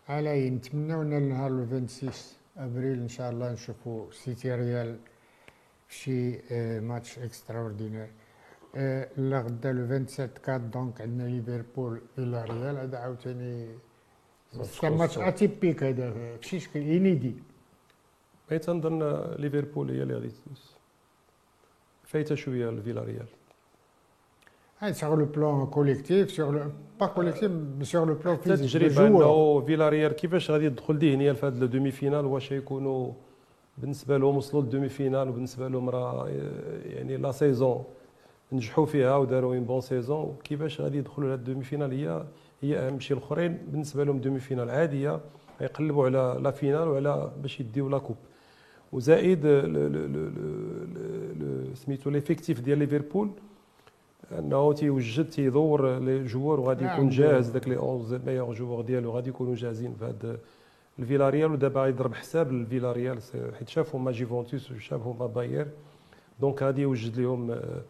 [0.09, 2.12] على نتمناو إن النهار 26
[2.59, 4.97] أبريل إن شاء الله نشوفوا سيتي ريال
[5.88, 7.68] في شي ماتش اكسترا
[9.16, 13.68] لا غدا لو 27 4 دونك عندنا ليفربول فيلا ريال هذا عاوتاني
[14.83, 17.35] كان ماتش اتيبيك هذا في شكل انيدي
[18.52, 19.02] اي تنظن
[19.38, 20.31] ليفربول هي اللي غادي
[22.04, 23.26] فايته شوية لفيلا ريال
[24.78, 26.70] هاي sur le plan collectif sur le
[27.01, 31.46] plan collectif sur le plan physique تجربه انه فيلا ريال كيفاش غادي يدخل ذهنيا في
[31.46, 33.12] هذا ال demi-finale واش يكونوا
[33.78, 36.28] بالنسبة لهم وصلوا لل demi-finale وبالنسبة لهم راه
[36.85, 37.85] يعني la saison
[38.52, 40.37] نجحوا فيها وداروا une bonne saison.
[40.44, 42.24] كيفاش غادي يدخلوا لهاد ال demi-finale هي
[42.62, 43.58] هي أهم شيء الأخرين.
[43.68, 45.20] بالنسبة لهم demi-finale عادية.
[45.61, 48.16] يقلبوا على la finale وعلى باش يديو la coupe.
[48.92, 49.46] وزائد
[51.74, 53.30] سميتو l'effectif ديال ليفربول
[54.38, 57.08] أنه تيوجد تيدور les joueurs وغادي يكون نعم.
[57.08, 60.38] جاهز داك les 11 meilleurs joueurs ديالو غادي يكونوا جاهزين في هذا
[60.98, 61.52] الفيلاريال.
[61.52, 63.18] ودابا يضرب حساب الفيلاريال
[63.58, 65.66] حيت شافوا ما جوفنتوس وشافوا ما باير.
[66.40, 67.82] donc غادي يوجد لهم آه،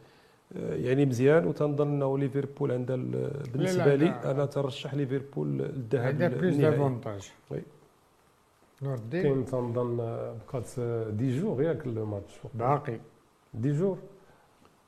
[0.56, 2.96] يعني مزيان وتنظن أنه ليفربول عندها
[3.52, 7.62] بالنسبة لي أنا ترشح ليفربول للذهاب عندها plus d'avantages oui
[8.82, 10.80] نور الدين كاين تنظن بقات
[11.11, 12.40] dix jours ياك الماتش.
[12.54, 13.00] باقي.
[13.54, 13.98] dix jours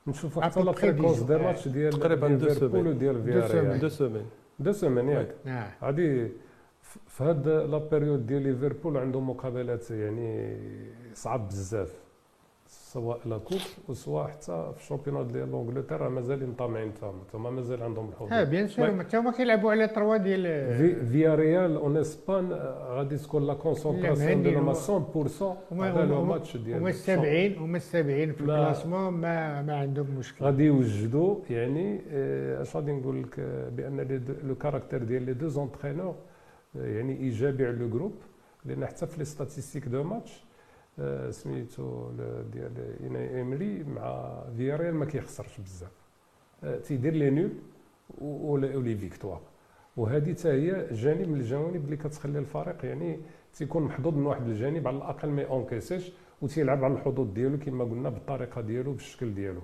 [0.07, 4.25] نشوفوا حتى la fréquence des matchs ديال تقريبا ليفربول وديال فياريال deux semaines
[4.59, 5.35] deux semaines ياك.
[5.83, 6.31] غادي
[7.07, 10.57] في هاد la période ديال ليفربول عندهم مقابلات يعني
[11.13, 11.93] صعب بزاف.
[12.71, 16.91] سواء la coupe وسواء حتى في الشامبيونات ديال l'Angleterre مازالين طامعين
[17.33, 20.43] تما مازال عندهم الحظوظ آه bien sûr حتى هما كيلعبوا على trois ديال
[20.77, 22.51] في فيا ريال en Espagne
[22.89, 28.41] غادي تكون la concentration ديالهم 100% على le match ديال هما السابعين هما السابعين في
[28.41, 30.45] ال classement ما ما عندهم مشكل.
[30.45, 32.01] غادي يوجدوا يعني
[32.61, 33.39] أش غادي نقول لك
[33.75, 36.15] بأن le caractère ديال les deux entraîneurs
[36.75, 38.13] يعني إيجابي على le groupe
[38.65, 40.43] لأن حتى في les statistiques de match
[41.29, 42.09] سميتو
[42.53, 45.91] ديال أوناي إيمري مع فياريال ما كيخسرش بزاف.
[46.83, 47.51] تيدير les nuls
[48.75, 49.41] و les victoires.
[49.97, 53.19] وهذه حتى هي جانب من الجوانب اللي كتخلي الفريق يعني
[53.53, 57.83] تيكون محظوظ من واحد الجانب على الأقل ما encaisse يش وتيلعب على الحظوظ ديالو كما
[57.83, 59.61] قلنا بالطريقة ديالو بالشكل ديالو.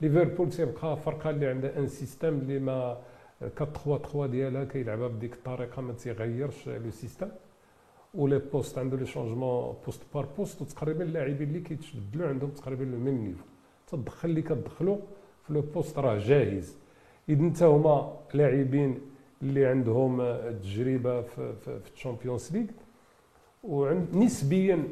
[0.00, 2.98] ليفربول تيبقى فرقة اللي عندها un système اللي ما
[3.42, 7.28] 4 3 3 ديالها كيلعبها بديك الطريقة ما تيغيرش le système
[8.14, 12.84] و les postes عنده les changements poste par poste وتقريبا اللاعبين اللي كيتبدلوا عندهم تقريبا
[12.84, 13.44] le même niveau
[13.88, 14.98] تدخل اللي كتدخلو
[15.42, 16.76] في le poste راه جاهز
[17.28, 19.00] اذا انت هما لاعبين
[19.42, 20.22] اللي عندهم
[20.62, 22.66] تجربة في, في, في الشامبيونز ليغ
[23.64, 24.88] وعند نسبيا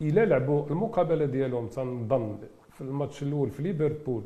[0.00, 1.66] إلى لعبوا المقابلة ديالهم.
[1.66, 2.38] تنظن
[2.72, 4.22] في الماتش الأول في ليفربول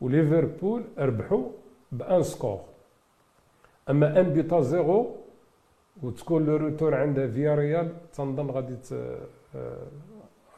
[0.00, 1.44] وليفربول ربحوا
[1.92, 2.60] بـ un score.
[3.90, 5.16] أما un but à zéro
[6.02, 9.86] وتكون le retour عند فيا ريال تنظن غادي آه،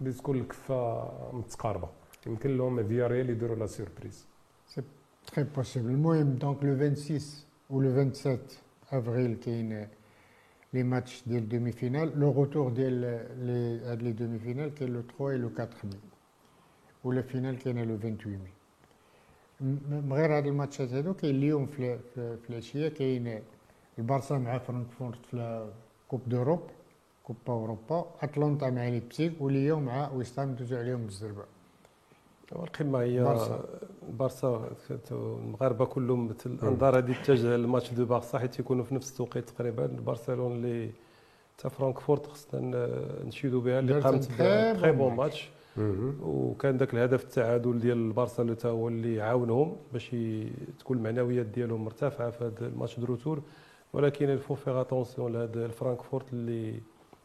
[0.01, 1.89] غادي تكون الكفه متقاربه
[2.27, 4.27] يمكن لهم فيا ريال يديروا la surprise
[4.67, 4.83] c'est
[5.27, 7.21] très possible المهم donc le 26
[7.71, 8.39] و le 27
[8.93, 9.89] افريل كاين
[10.75, 12.93] les matchs ديال demi-finales le retour ديال
[13.47, 15.91] les هاد les demi-finales كاين le 3 و le 4 mai
[17.05, 18.51] و la finale كاينة le 28 مي
[19.61, 21.99] من غير هاد الماتشات هادو كاين اليوم في
[22.51, 23.43] العشيه كاين
[23.99, 25.67] البارسا مع فرانكفورت في
[26.09, 26.61] coupe d'Europe
[27.25, 28.05] coupe أوروبا.
[28.23, 31.45] أتلانتا مع ليبسيك واليوم مع ويستام دوزو عليهم بالزربة.
[32.53, 33.21] القمه هي
[34.09, 34.69] البارسا
[35.11, 39.87] المغاربه كلهم مثل الانظار هذه تتجه للماتش du بارسا حيت يكونوا في نفس التوقيت تقريبا.
[39.87, 40.91] برشلونة اللي
[41.59, 42.91] تاع فرانكفورت خصنا
[43.25, 45.51] نشيدوا بها اللي قامت ب très bon match
[46.23, 50.17] وكان ذاك الهدف التعادل ديال البارسا اللي هو اللي عاونهم باش
[50.79, 53.43] تكون المعنويات ديالهم مرتفعة في هذا الماتش de retour.
[53.95, 56.81] ولكن il faut faire attention لهذا الفرانكفورت اللي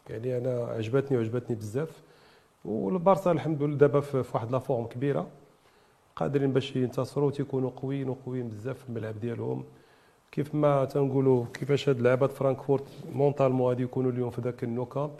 [0.09, 2.03] يعني أنا عجبتني وعجبتني بزاف.
[2.65, 5.27] والبارسا الحمد لله دابا في واحد la forme كبيرة.
[6.15, 9.63] قادرين باش ينتصروا تيكونوا قويين وقويين بزاف في الملعب ديالهم.
[10.31, 15.11] كيف ما تنقولوا كيفاش هاد لعبات فرانكفورت mentalement غادي يكونوا اليوم في ذاك النو كامب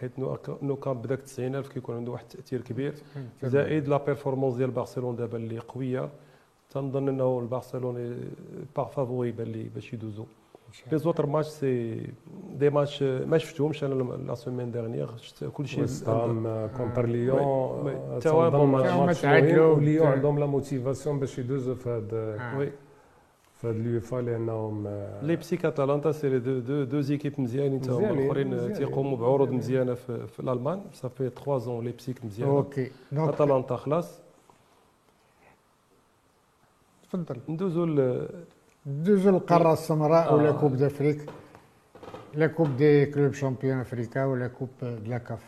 [0.00, 0.18] حيت
[0.62, 2.94] نو كان بداك 90000 كيكون عنده واحد التأثير كبير.
[3.42, 6.08] زائد la performance ديال برشلونة دابا اللي قوية.
[6.70, 8.16] تنظن أنه البرشلوني
[8.76, 10.24] part favori يبان لي باش يدوزو.
[10.92, 12.06] les autres matchs c'est
[12.54, 17.38] des matchs ما شفتهمش أنا la semaine dernière شفت كل شيء وستام contre ليون
[18.20, 22.38] تنظن ماتش وليون عندهم la motivation باش يدوزو في هذا
[23.54, 24.88] في هاد اليوفا لانهم
[25.22, 30.26] ليبسيك اتلانتا c'est deux deux deux équipes مزيانين تا هما الاخرين تيقوموا بعروض مزيانه في,
[30.26, 34.20] في الالمان صافي 3 زون ليبسيك مزيانه أوكي اتلانتا خلاص
[37.02, 37.84] تفضل ندوزو
[38.86, 41.30] ندوزو للقاره السمراء ولا coupe d'Afrique
[42.34, 45.44] la coupe des clubs champions أفريكا ولا coupe de la كاف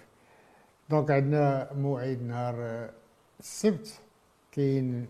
[0.91, 2.91] donc عندنا موعد نهار
[3.41, 4.01] السبت
[4.53, 5.07] كاين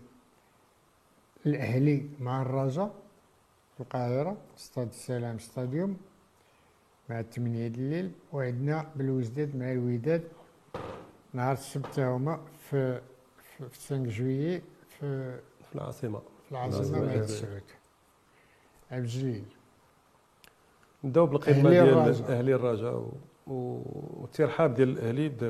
[1.45, 2.91] الاهلي مع الرجاء
[3.75, 5.97] في القاهره استاد السلام stadium
[7.09, 10.23] مع 8 الليل وعندنا بالوزداد مع الوداد
[11.33, 13.01] نهار السبت هما في
[13.57, 15.37] في 5 جويي في
[15.69, 17.61] في العاصمه في العاصمه مع السعود
[18.91, 19.43] عبد الجليل
[21.03, 23.11] نبداو بالقمه ديال أهلي الرجاء
[23.47, 25.47] والترحاب ديال الأهلي بدا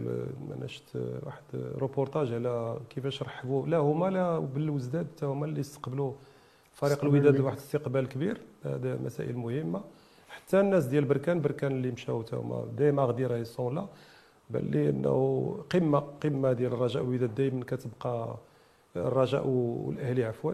[0.57, 6.13] أنا شفت واحد روبورتاج على كيفاش رحبوا لا هما لا بالوزداد حتى هما اللي استقبلوا
[6.73, 8.41] فريق الوداد بواحد الاستقبال كبير.
[8.65, 9.81] هذا مسائل مهمة.
[10.29, 13.87] حتى الناس ديال بركان بركان اللي مشاو حتى هما ديما غادي راهي سون لا.
[14.49, 18.35] بان لي انه قمة قمة ديال الرجاء والوداد دائما كتبقى
[18.95, 20.53] الرجاء والأهلي عفوا.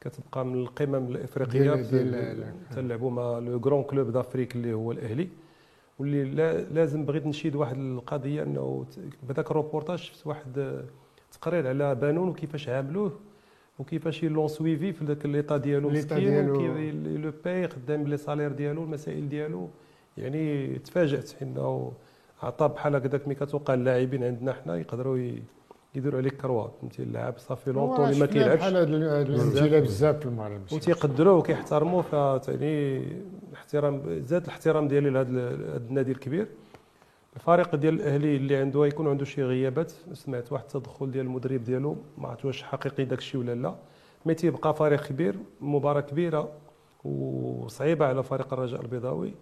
[0.00, 1.74] كتبقى من القمم الإفريقية
[2.74, 5.28] تلعبوا مع le grand club d'Afrique اللي هو الأهلي.
[5.98, 6.24] واللي
[6.74, 8.86] لازم بغيت نشيد واحد القضية إنه
[9.22, 10.82] بهذاك الروبورتاج شفت واحد
[11.32, 13.12] تقرير على بانون وكيفاش عاملوه
[13.78, 18.84] وكيفاش ils l'ont suivi في ذاك l'état ديالو مسكين le payer خدام les salaires ديالو
[18.84, 19.68] المسائل ديالو.
[20.18, 21.92] يعني تفاجأت إنه
[22.42, 25.18] عطى بحال هكذاك ملي كتوقع اللاعبين عندنا حنا يقدروا
[25.96, 28.60] يديروا عليك كروا فهمتي؟ اللاعب صافي لونطو اللي ما كيلعبش.
[28.60, 30.60] بحال هذا بزاف في المغرب.
[30.72, 32.98] وتيقدروه وكيحترموه فتعني
[33.50, 35.30] الاحترام زاد الاحترام ديالي لهذا
[35.76, 36.46] النادي الكبير.
[37.36, 39.92] الفريق ديال الأهلي اللي عنده يكون عنده شي غيابات.
[40.12, 43.74] سمعت واحد التدخل ديال المدرب ديالو ما عرفت واش حقيقي داك الشيء ولا لا.
[44.26, 46.48] مي تيبقى فريق كبير مباراة كبيرة
[47.04, 49.34] وصعيبة على فريق الرجاء البيضاوي.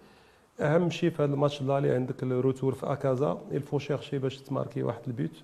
[0.59, 3.41] أهم شيء في هذا الماتش اللي عندك ال retour في à Casa.
[3.51, 5.43] il faut chercher باش ت marquer واحد but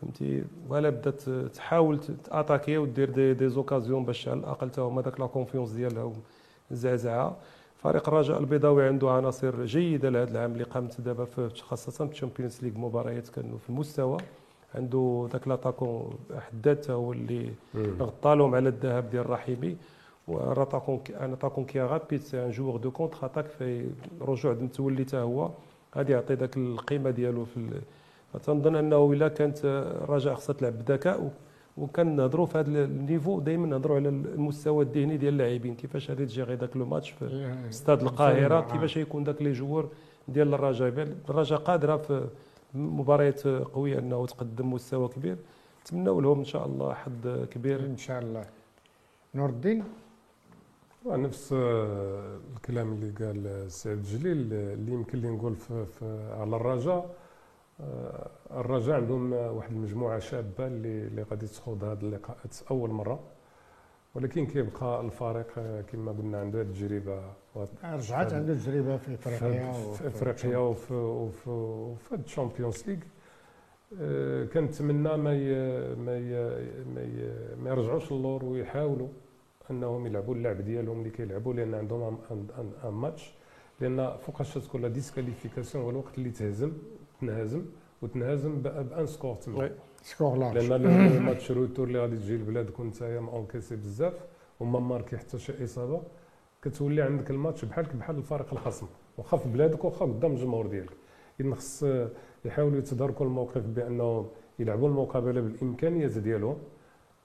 [0.00, 5.02] فهمتي؟ ولا بدات تحاول ت attaquer ودير des, des occasions باش على الأقل تا هما
[5.02, 6.12] داك la confiance ديالها
[6.70, 7.36] زعزعها
[7.76, 11.26] فريق الرجاء البيضاوي عنده عناصر جيدة لهذا العام اللي قامت دابا
[11.60, 14.18] خاصة في الشامبيونز ليغ مباريات كانوا في المستوى.
[14.74, 17.50] عنده ذاك l'attaquant حداد هو اللي
[18.00, 19.76] غطى لهم على الذهاب ديال الرحيمي
[20.28, 23.90] وراه attaquant un attaquant qui rapide c'est un joueur de contre-attaque في
[24.20, 25.50] رجوع متولي حتى هو.
[25.96, 27.80] غادي يعطي ذاك القيمة ديالو في
[28.32, 31.30] فتنظن أنه إلا كانت الرجاء خصها تلعب بذكاء
[31.76, 35.74] وكنهضروا في هذا ال niveau دائما نهضروا على المستوى الذهني ديال اللاعبين.
[35.74, 39.88] كيفاش غادي تجيغي ذاك le match في استاد القاهرة؟ كيفاش يكون ذاك les joueurs
[40.28, 42.28] ديال الرجاء الرجاء قادرة في
[42.74, 45.36] مباريات قوية أنه تقدم مستوى كبير.
[45.82, 47.80] نتمنوا لهم إن شاء الله حظ كبير.
[47.80, 48.44] إن شاء الله.
[49.34, 49.84] نور الدين؟
[51.06, 51.54] نفس
[52.56, 57.19] الكلام اللي قال سعيد جليل اللي يمكن لي نقول في, في على الرجاء آه،
[58.50, 63.20] الرجاء عندهم واحد المجموعه شابه اللي اللي غادي تخوض هذه اللقاءات اول مره
[64.14, 67.22] ولكن كيبقى الفريق آه، كما قلنا عنده التجربه
[67.84, 72.98] رجعت عنده تجربه في افريقيا في افريقيا وفي وفي وفي ال Champions League
[74.00, 75.34] آه، كنتمنى ما ما
[75.94, 76.18] ما
[77.62, 79.08] ما يرجعوش للور ويحاولوا
[79.70, 83.34] انهم يلعبوا اللعب ديالهم اللي كيلعبوا لأن عندهم un match
[83.80, 86.72] لأن فوقاش تكون la disqualification هو الوقت اللي تهزم
[87.20, 87.62] تنهزم
[88.02, 89.70] وتنهزم ب un score تما.
[90.02, 90.58] score large.
[90.58, 90.86] لأن
[91.16, 94.14] ال match retour اللي غادي تجي لبلادك وانت م encaissé بزاف
[94.60, 96.02] وما marqué حتى شي إصابة
[96.62, 98.86] كتولي عندك الماتش بحالك بحال الفريق الخصم.
[99.18, 100.90] واخا في بلادك واخا قدام الجمهور ديالك.
[101.40, 101.84] اذا خص
[102.44, 104.26] يحاولوا يتداركوا الموقف بانهم
[104.58, 106.56] يلعبوا المقابلة بالإمكانيات ديالهم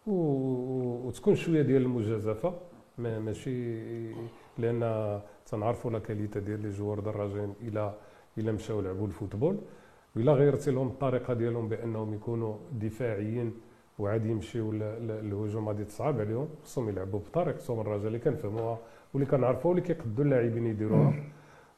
[0.08, 2.54] وتكون شوية ديال المجازفة.
[2.98, 3.76] ماشي
[4.58, 7.94] لأن تنعرفوا la qualité ديال les joueurs د الراجا إلى
[8.38, 9.58] إلى مشاو لعبوا ال football.
[10.18, 13.54] الا غيرتي لهم الطريقة ديالهم بأنهم يكونوا دفاعيين
[14.00, 16.48] وعاد يمشيو للهجوم غادي تصعب عليهم.
[16.64, 18.78] خصهم يلعبوا بطريقتهم الرجاء اللي كنفهموها
[19.14, 21.14] واللي كنعرفوا واللي كيقدوا اللاعبين يديروها.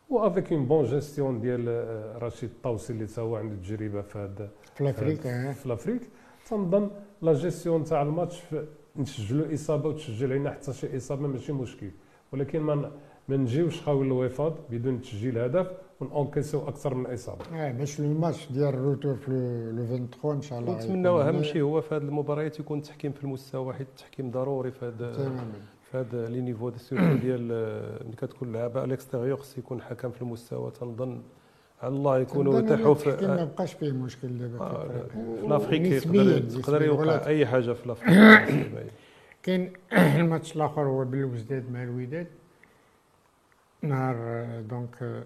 [0.10, 4.18] و avec une bonne gestion ديال آه، رشيد الطوسي اللي تا هو عنده تجربه في
[4.20, 5.22] هذا في l'Afrique
[5.54, 6.01] في l'Afrique
[6.50, 6.90] تنظن
[7.22, 8.44] لا جيستيون تاع الماتش
[8.96, 11.92] نسجلوا إصابة وتسجل علينا حتى شي إصابة ماشي مشكل.
[12.34, 12.92] ولكن ما
[13.28, 15.72] ما نجيوش خاوي الوفاض بدون تسجيل هدف.
[15.99, 19.32] ون encaiss يو أكثر من اصابه آه باش الماتش ديال ال retour في
[19.76, 23.24] le 23 إن شاء الله نتمنوا اهم شيء هو في هذه المباريات يكون التحكيم في
[23.24, 25.14] المستوى حيت التحكيم ضروري في هذا
[25.91, 26.70] في هذا les niveaux
[27.24, 27.41] ديال
[28.06, 31.22] ملي كتكون لعبه à l'extérieur خص يكون حكم في المستوى تنظن
[31.82, 36.05] على الله يكونوا يتاحوا في ما بقاش فيه مشكل دابا آه في l'Afrique
[36.56, 38.72] يقدر يوقع أي حاجة في l'Afrique
[39.43, 39.74] كاين
[40.20, 42.28] الماتش الآخر هو بالوزداد مع الوداد.
[43.82, 45.24] نهار donc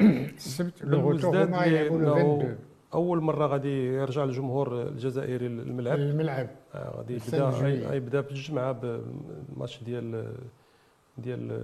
[0.00, 2.54] السبت le retour
[2.94, 5.98] أول مرة غادي يرجع الجمهور الجزائري للملعب.
[5.98, 10.32] الملعب آه غادي يبدا يبدا بالجمعة بالماتش ديال
[11.18, 11.60] ديال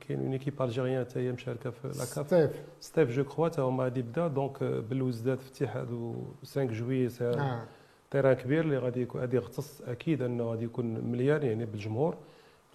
[0.00, 2.50] كاين une équipe algérienne حتى هي مشاركة في la CAF ستيف.
[2.80, 4.28] ستيف je crois حتى هما غادي يبدأ.
[4.28, 7.62] donc بالوزداد في استاد 5 juillet آه.
[8.10, 9.82] terrain كبير اللي غادي غادي يختص.
[9.82, 12.16] أكيد أنه غادي يكون مليان يعني بالجمهور.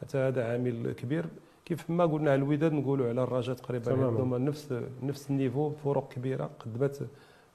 [0.01, 1.25] حتى هذا عامل كبير.
[1.65, 6.13] كيف ما قلنا على الوداد نقولوا على الرجاء تقريبا عندهم نفس نفس ال niveau فروق
[6.13, 7.07] كبيرة قدمت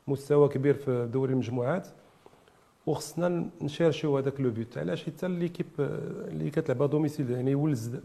[0.08, 1.88] مستوى كبير في دوري المجموعات.
[2.86, 4.78] وخصنا ن cherch يو هذاك le but.
[4.78, 7.54] علاش؟ حيت l'équipe اللي كتلعب domicile يعني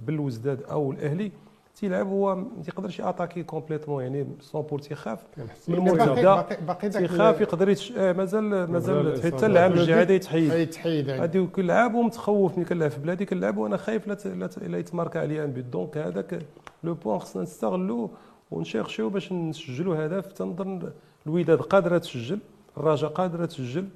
[0.08, 1.32] بالوزداد أو الأهلي
[1.76, 5.20] تيلعب هو ما تيقدرش ي attaquer complètement يعني sans peur تيخاف
[5.68, 6.42] من المرتده
[6.90, 7.92] تيخاف يقدر يتش...
[7.92, 10.52] آه مازال مازال حتى العام الجاي غادي يتحيد.
[10.52, 15.15] يتحيد غادي كنلعب ومتخوف ملي كنلعب في بلادي كنلعب وأنا خايف لا لا يت marqu
[15.15, 16.40] ا عليا un but donc هذاك
[16.84, 18.12] le point خصنا نستغلو
[18.52, 20.34] ون cherch يو باش نسجلوا هدف.
[20.34, 20.92] تنظن
[21.28, 22.40] الوداد قادرة تسجل
[22.78, 23.88] الرجاء قادرة تسجل.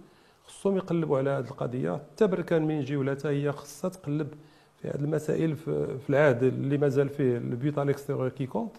[0.45, 1.93] خصهم يقلبوا على هذه القضية.
[1.93, 4.27] حتى بركان من يجي ولا هي خصها تقلب
[4.89, 8.71] هذه المسائل في العهد اللي مازال فيه ال but à l'extérieur qui compte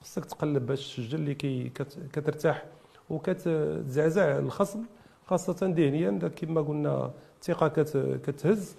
[0.00, 1.68] خصك تقلب باش تسجل اللي كي
[2.12, 2.64] كترتاح
[3.10, 4.82] وكتزعزع الخصم
[5.26, 7.10] خاصة ذهنيا كما قلنا
[7.40, 7.68] الثقة
[8.16, 8.76] كتهز.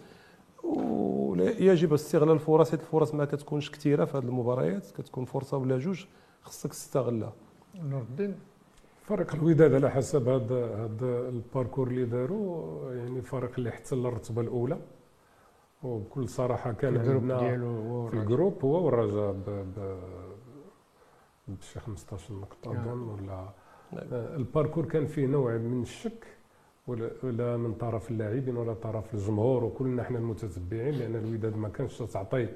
[0.63, 6.05] ويجب استغلال الفرص الفرص ما كتكونش كثيرة في هذه المباريات كتكون فرصة ولا جوج
[6.41, 7.33] خصك تستغلها.
[7.75, 8.35] نور الدين
[9.03, 14.41] فريق الوداد على حسب هذا ال parcours اللي داروا يعني فريق اللي احتل الرتبة
[15.83, 17.37] وبكل صراحة كان عندنا
[18.09, 19.35] في ال groupe هو والرجاء
[21.47, 22.99] بشي 15 نقطة اظن.
[23.09, 23.47] ولا نعم.
[24.11, 26.25] ال parcours كان فيه نوع من الشك
[27.23, 32.47] ولا من طرف اللاعبين ولا طرف الجمهور وكلنا إحنا المتتبعين لأن الوداد ما كانش تعطي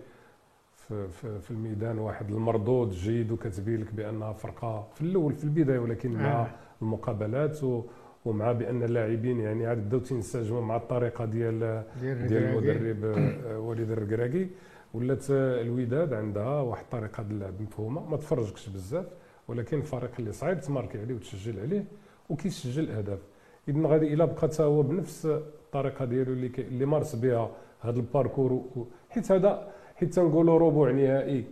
[0.75, 5.79] في, في, في الميدان واحد المردود جيد وكتبين لك بأنها فرقة في الأول في البداية
[5.79, 6.49] ولكن مع آه.
[6.81, 7.83] المقابلات و
[8.25, 14.47] ومع بأن اللاعبين يعني عاد بداو تينسجموا مع الطريقة ديال ديال المدرب آه، وليد الركراكي
[14.93, 19.05] ولات الوداد عندها واحد الطريقة ديال اللعب مفهومة ما تفرجكش بزاف
[19.47, 21.85] ولكن الفريق اللي صعيب تماركي عليه وتسجل عليه
[22.29, 23.19] وكيسجل أهداف.
[23.67, 27.51] اذا غادي إلا بقى هو بنفس الطريقة ديالو اللي اللي مارس بها
[27.81, 28.65] هذا ال parcours
[29.09, 31.45] حيت هذا حيت تنقولوا ربع نهائي.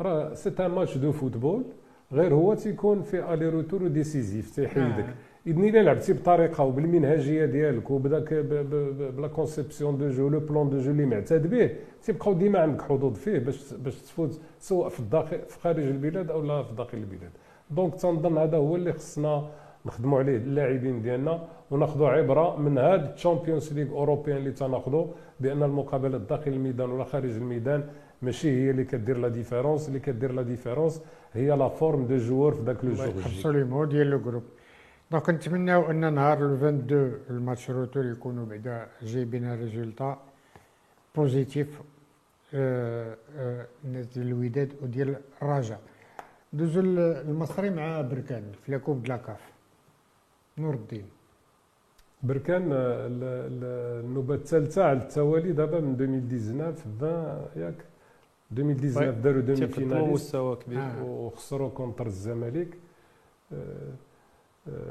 [0.00, 1.64] راه c'est un match de football
[2.12, 5.14] غير هو تيكون في aller retour décisif تيحيدك.
[5.46, 10.90] اذا الا لعبتي بطريقه وبالمنهجيه ديالك وبداك la conception de jeu le plan de jeu
[10.90, 11.70] اللي معتاد به
[12.02, 16.42] تيبقاو ديما عندك حظوظ فيه باش باش تفوز سواء في الداخل في خارج البلاد أو
[16.42, 17.30] لا في داخل البلاد
[17.70, 19.48] donc تنظن هذا هو اللي خصنا
[19.86, 25.06] نخدموا عليه اللاعبين ديالنا وناخذوا عبره من هذا ال Champions League européenne اللي تناخذوا
[25.40, 27.84] بان المقابلات داخل الميدان ولا خارج الميدان
[28.22, 32.52] ماشي هي اللي كدير la différence اللي كدير la différence هي la forme de joueur
[32.54, 34.42] في ذاك le absolument ديال le groupe
[35.10, 40.18] donc نتمناو أن نهار 22 ال match retour يكونوا بعدا جايبين résultat
[41.14, 41.80] positif
[42.54, 45.80] الناس ديال الوداد وديال الرجاء
[46.52, 49.40] دوزو المصري مع بركان في la coupe de la CAF
[50.58, 51.06] نور الدين.
[52.22, 57.84] بركان النوبة الثالثة على التوالي دابا من 2019 20 ياك.
[58.52, 60.12] 2019 داروا demi-finalistes.
[60.12, 60.78] مستوى كبير.
[60.78, 61.04] آه.
[61.04, 62.78] وخسروا contre الزمالك.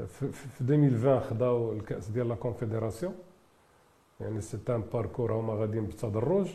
[0.06, 3.14] في 2020 خداو الكأس ديال la Confédération.
[4.20, 6.48] يعني c'est un parcours هما غاديين بالتدرج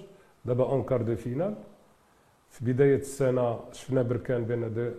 [0.46, 1.56] دابا en quart de finale.
[2.50, 4.94] في بداية السنة شفنا بركان بان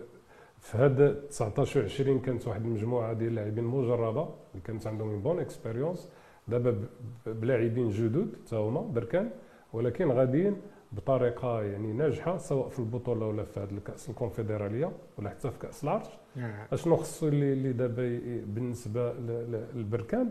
[0.59, 5.21] في هذا 19 و 20 كانت واحد المجموعة ديال اللاعبين مجربة اللي كانت عندهم une
[5.21, 6.09] bonne expérience
[6.47, 6.83] دابا
[7.25, 9.29] بلاعبين جدد حتى هما بركان.
[9.73, 10.61] ولكن غاديين
[10.97, 15.83] بطريقة يعني ناجحة سواء في البطولة ولا في هذه الكأس الكونفدرالية ولا حتى في كأس
[15.83, 16.07] العرش.
[16.35, 16.67] نعم.
[16.71, 20.29] اشنو خصو اللي اللي دابا بالنسبة للبركان.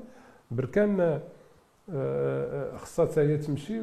[0.50, 1.20] بركان آه،
[1.90, 3.80] آه، خصها حتى هي تمشي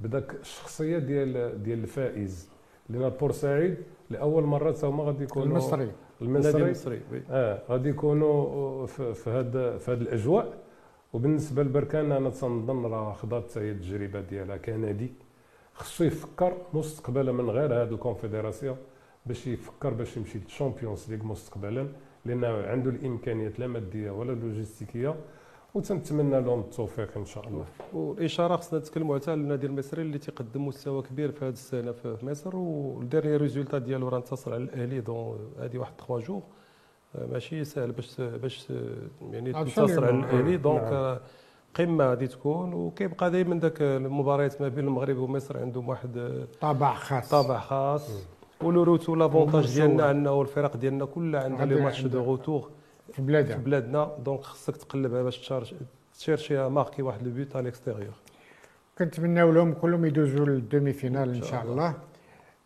[0.00, 2.50] بداك الشخصية ديال ديال الفائز.
[2.88, 3.76] لأن بورسعيد
[4.10, 5.92] لأول مرة هما غادي يكونوا المصري.
[6.22, 6.62] المصري.
[6.62, 10.65] المصري آه غادي يكونوا في هذا في هذه الأجواء.
[11.12, 15.12] وبالنسبة لبركان أنا تنظن راه خضات هي التجربة ديالها كنادي
[15.74, 18.76] خصو يفكر مستقبلا من غير هذه ال Confédération
[19.26, 21.88] باش يفكر باش يمشي لل Champions League مستقبلا
[22.24, 25.14] لأنه عنده الإمكانيات لا مادية ولا لوجستيكية
[25.74, 27.64] وتنتمنى لهم التوفيق إن شاء الله.
[27.92, 32.16] والإشارة خصنا نتكلموا حتى على النادي المصري اللي تيقدم مستوى كبير في هذه السنة في
[32.22, 36.42] مصر وال dernier résultat ديالو راه انتصر على الأهلي دون هذه واحد 3 jours
[37.32, 38.68] ماشي سهل باش باش
[39.32, 41.18] يعني تنتصر على الاهلي donc نعم.
[41.74, 47.30] قمة غادي تكون وكيبقى دائما ذاك المباريات ما بين المغرب ومصر عندهم واحد طابع خاص.
[47.30, 48.10] طابع خاص.
[48.62, 52.70] ولو روتو l'avantage ديالنا أنه الفرق ديالنا كلها عندها les matchs de retour
[53.12, 53.56] في بلادها.
[53.56, 54.10] في بلادنا.
[54.24, 55.52] donc خصك تقلبها باش
[56.18, 58.14] تشيرشي marquer واحد le but على ال extérieur
[58.98, 61.94] كنتمناو لهم كلهم يدوزوا لل demi-finale إن شاء الله.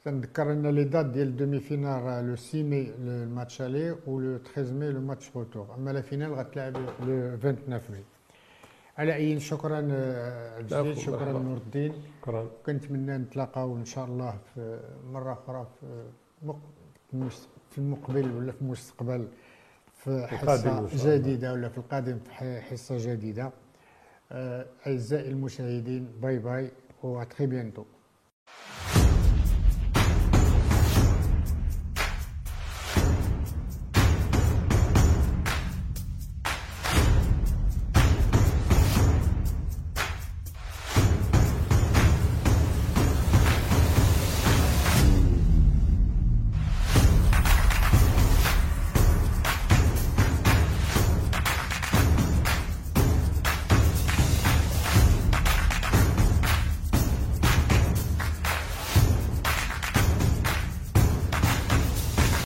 [0.04, 4.38] تنذكر ان les dates ديال ال demi-finale le 6 مي ال match aller و le
[4.38, 8.04] 13 mai le match retour اما la finale غتلعب le 29 مي
[8.98, 14.80] على اي شكرا عبد شكرا نور الدين شكرا كنتمنى نتلاقاو ان شاء الله في
[15.12, 17.28] مره أخرى في
[17.70, 19.28] في المقبل ولا في المستقبل
[19.94, 23.50] في حصه جديده ولا في القادم في حصه جديده
[24.86, 26.70] اعزائي المشاهدين bye bye
[27.02, 27.84] و très bientôt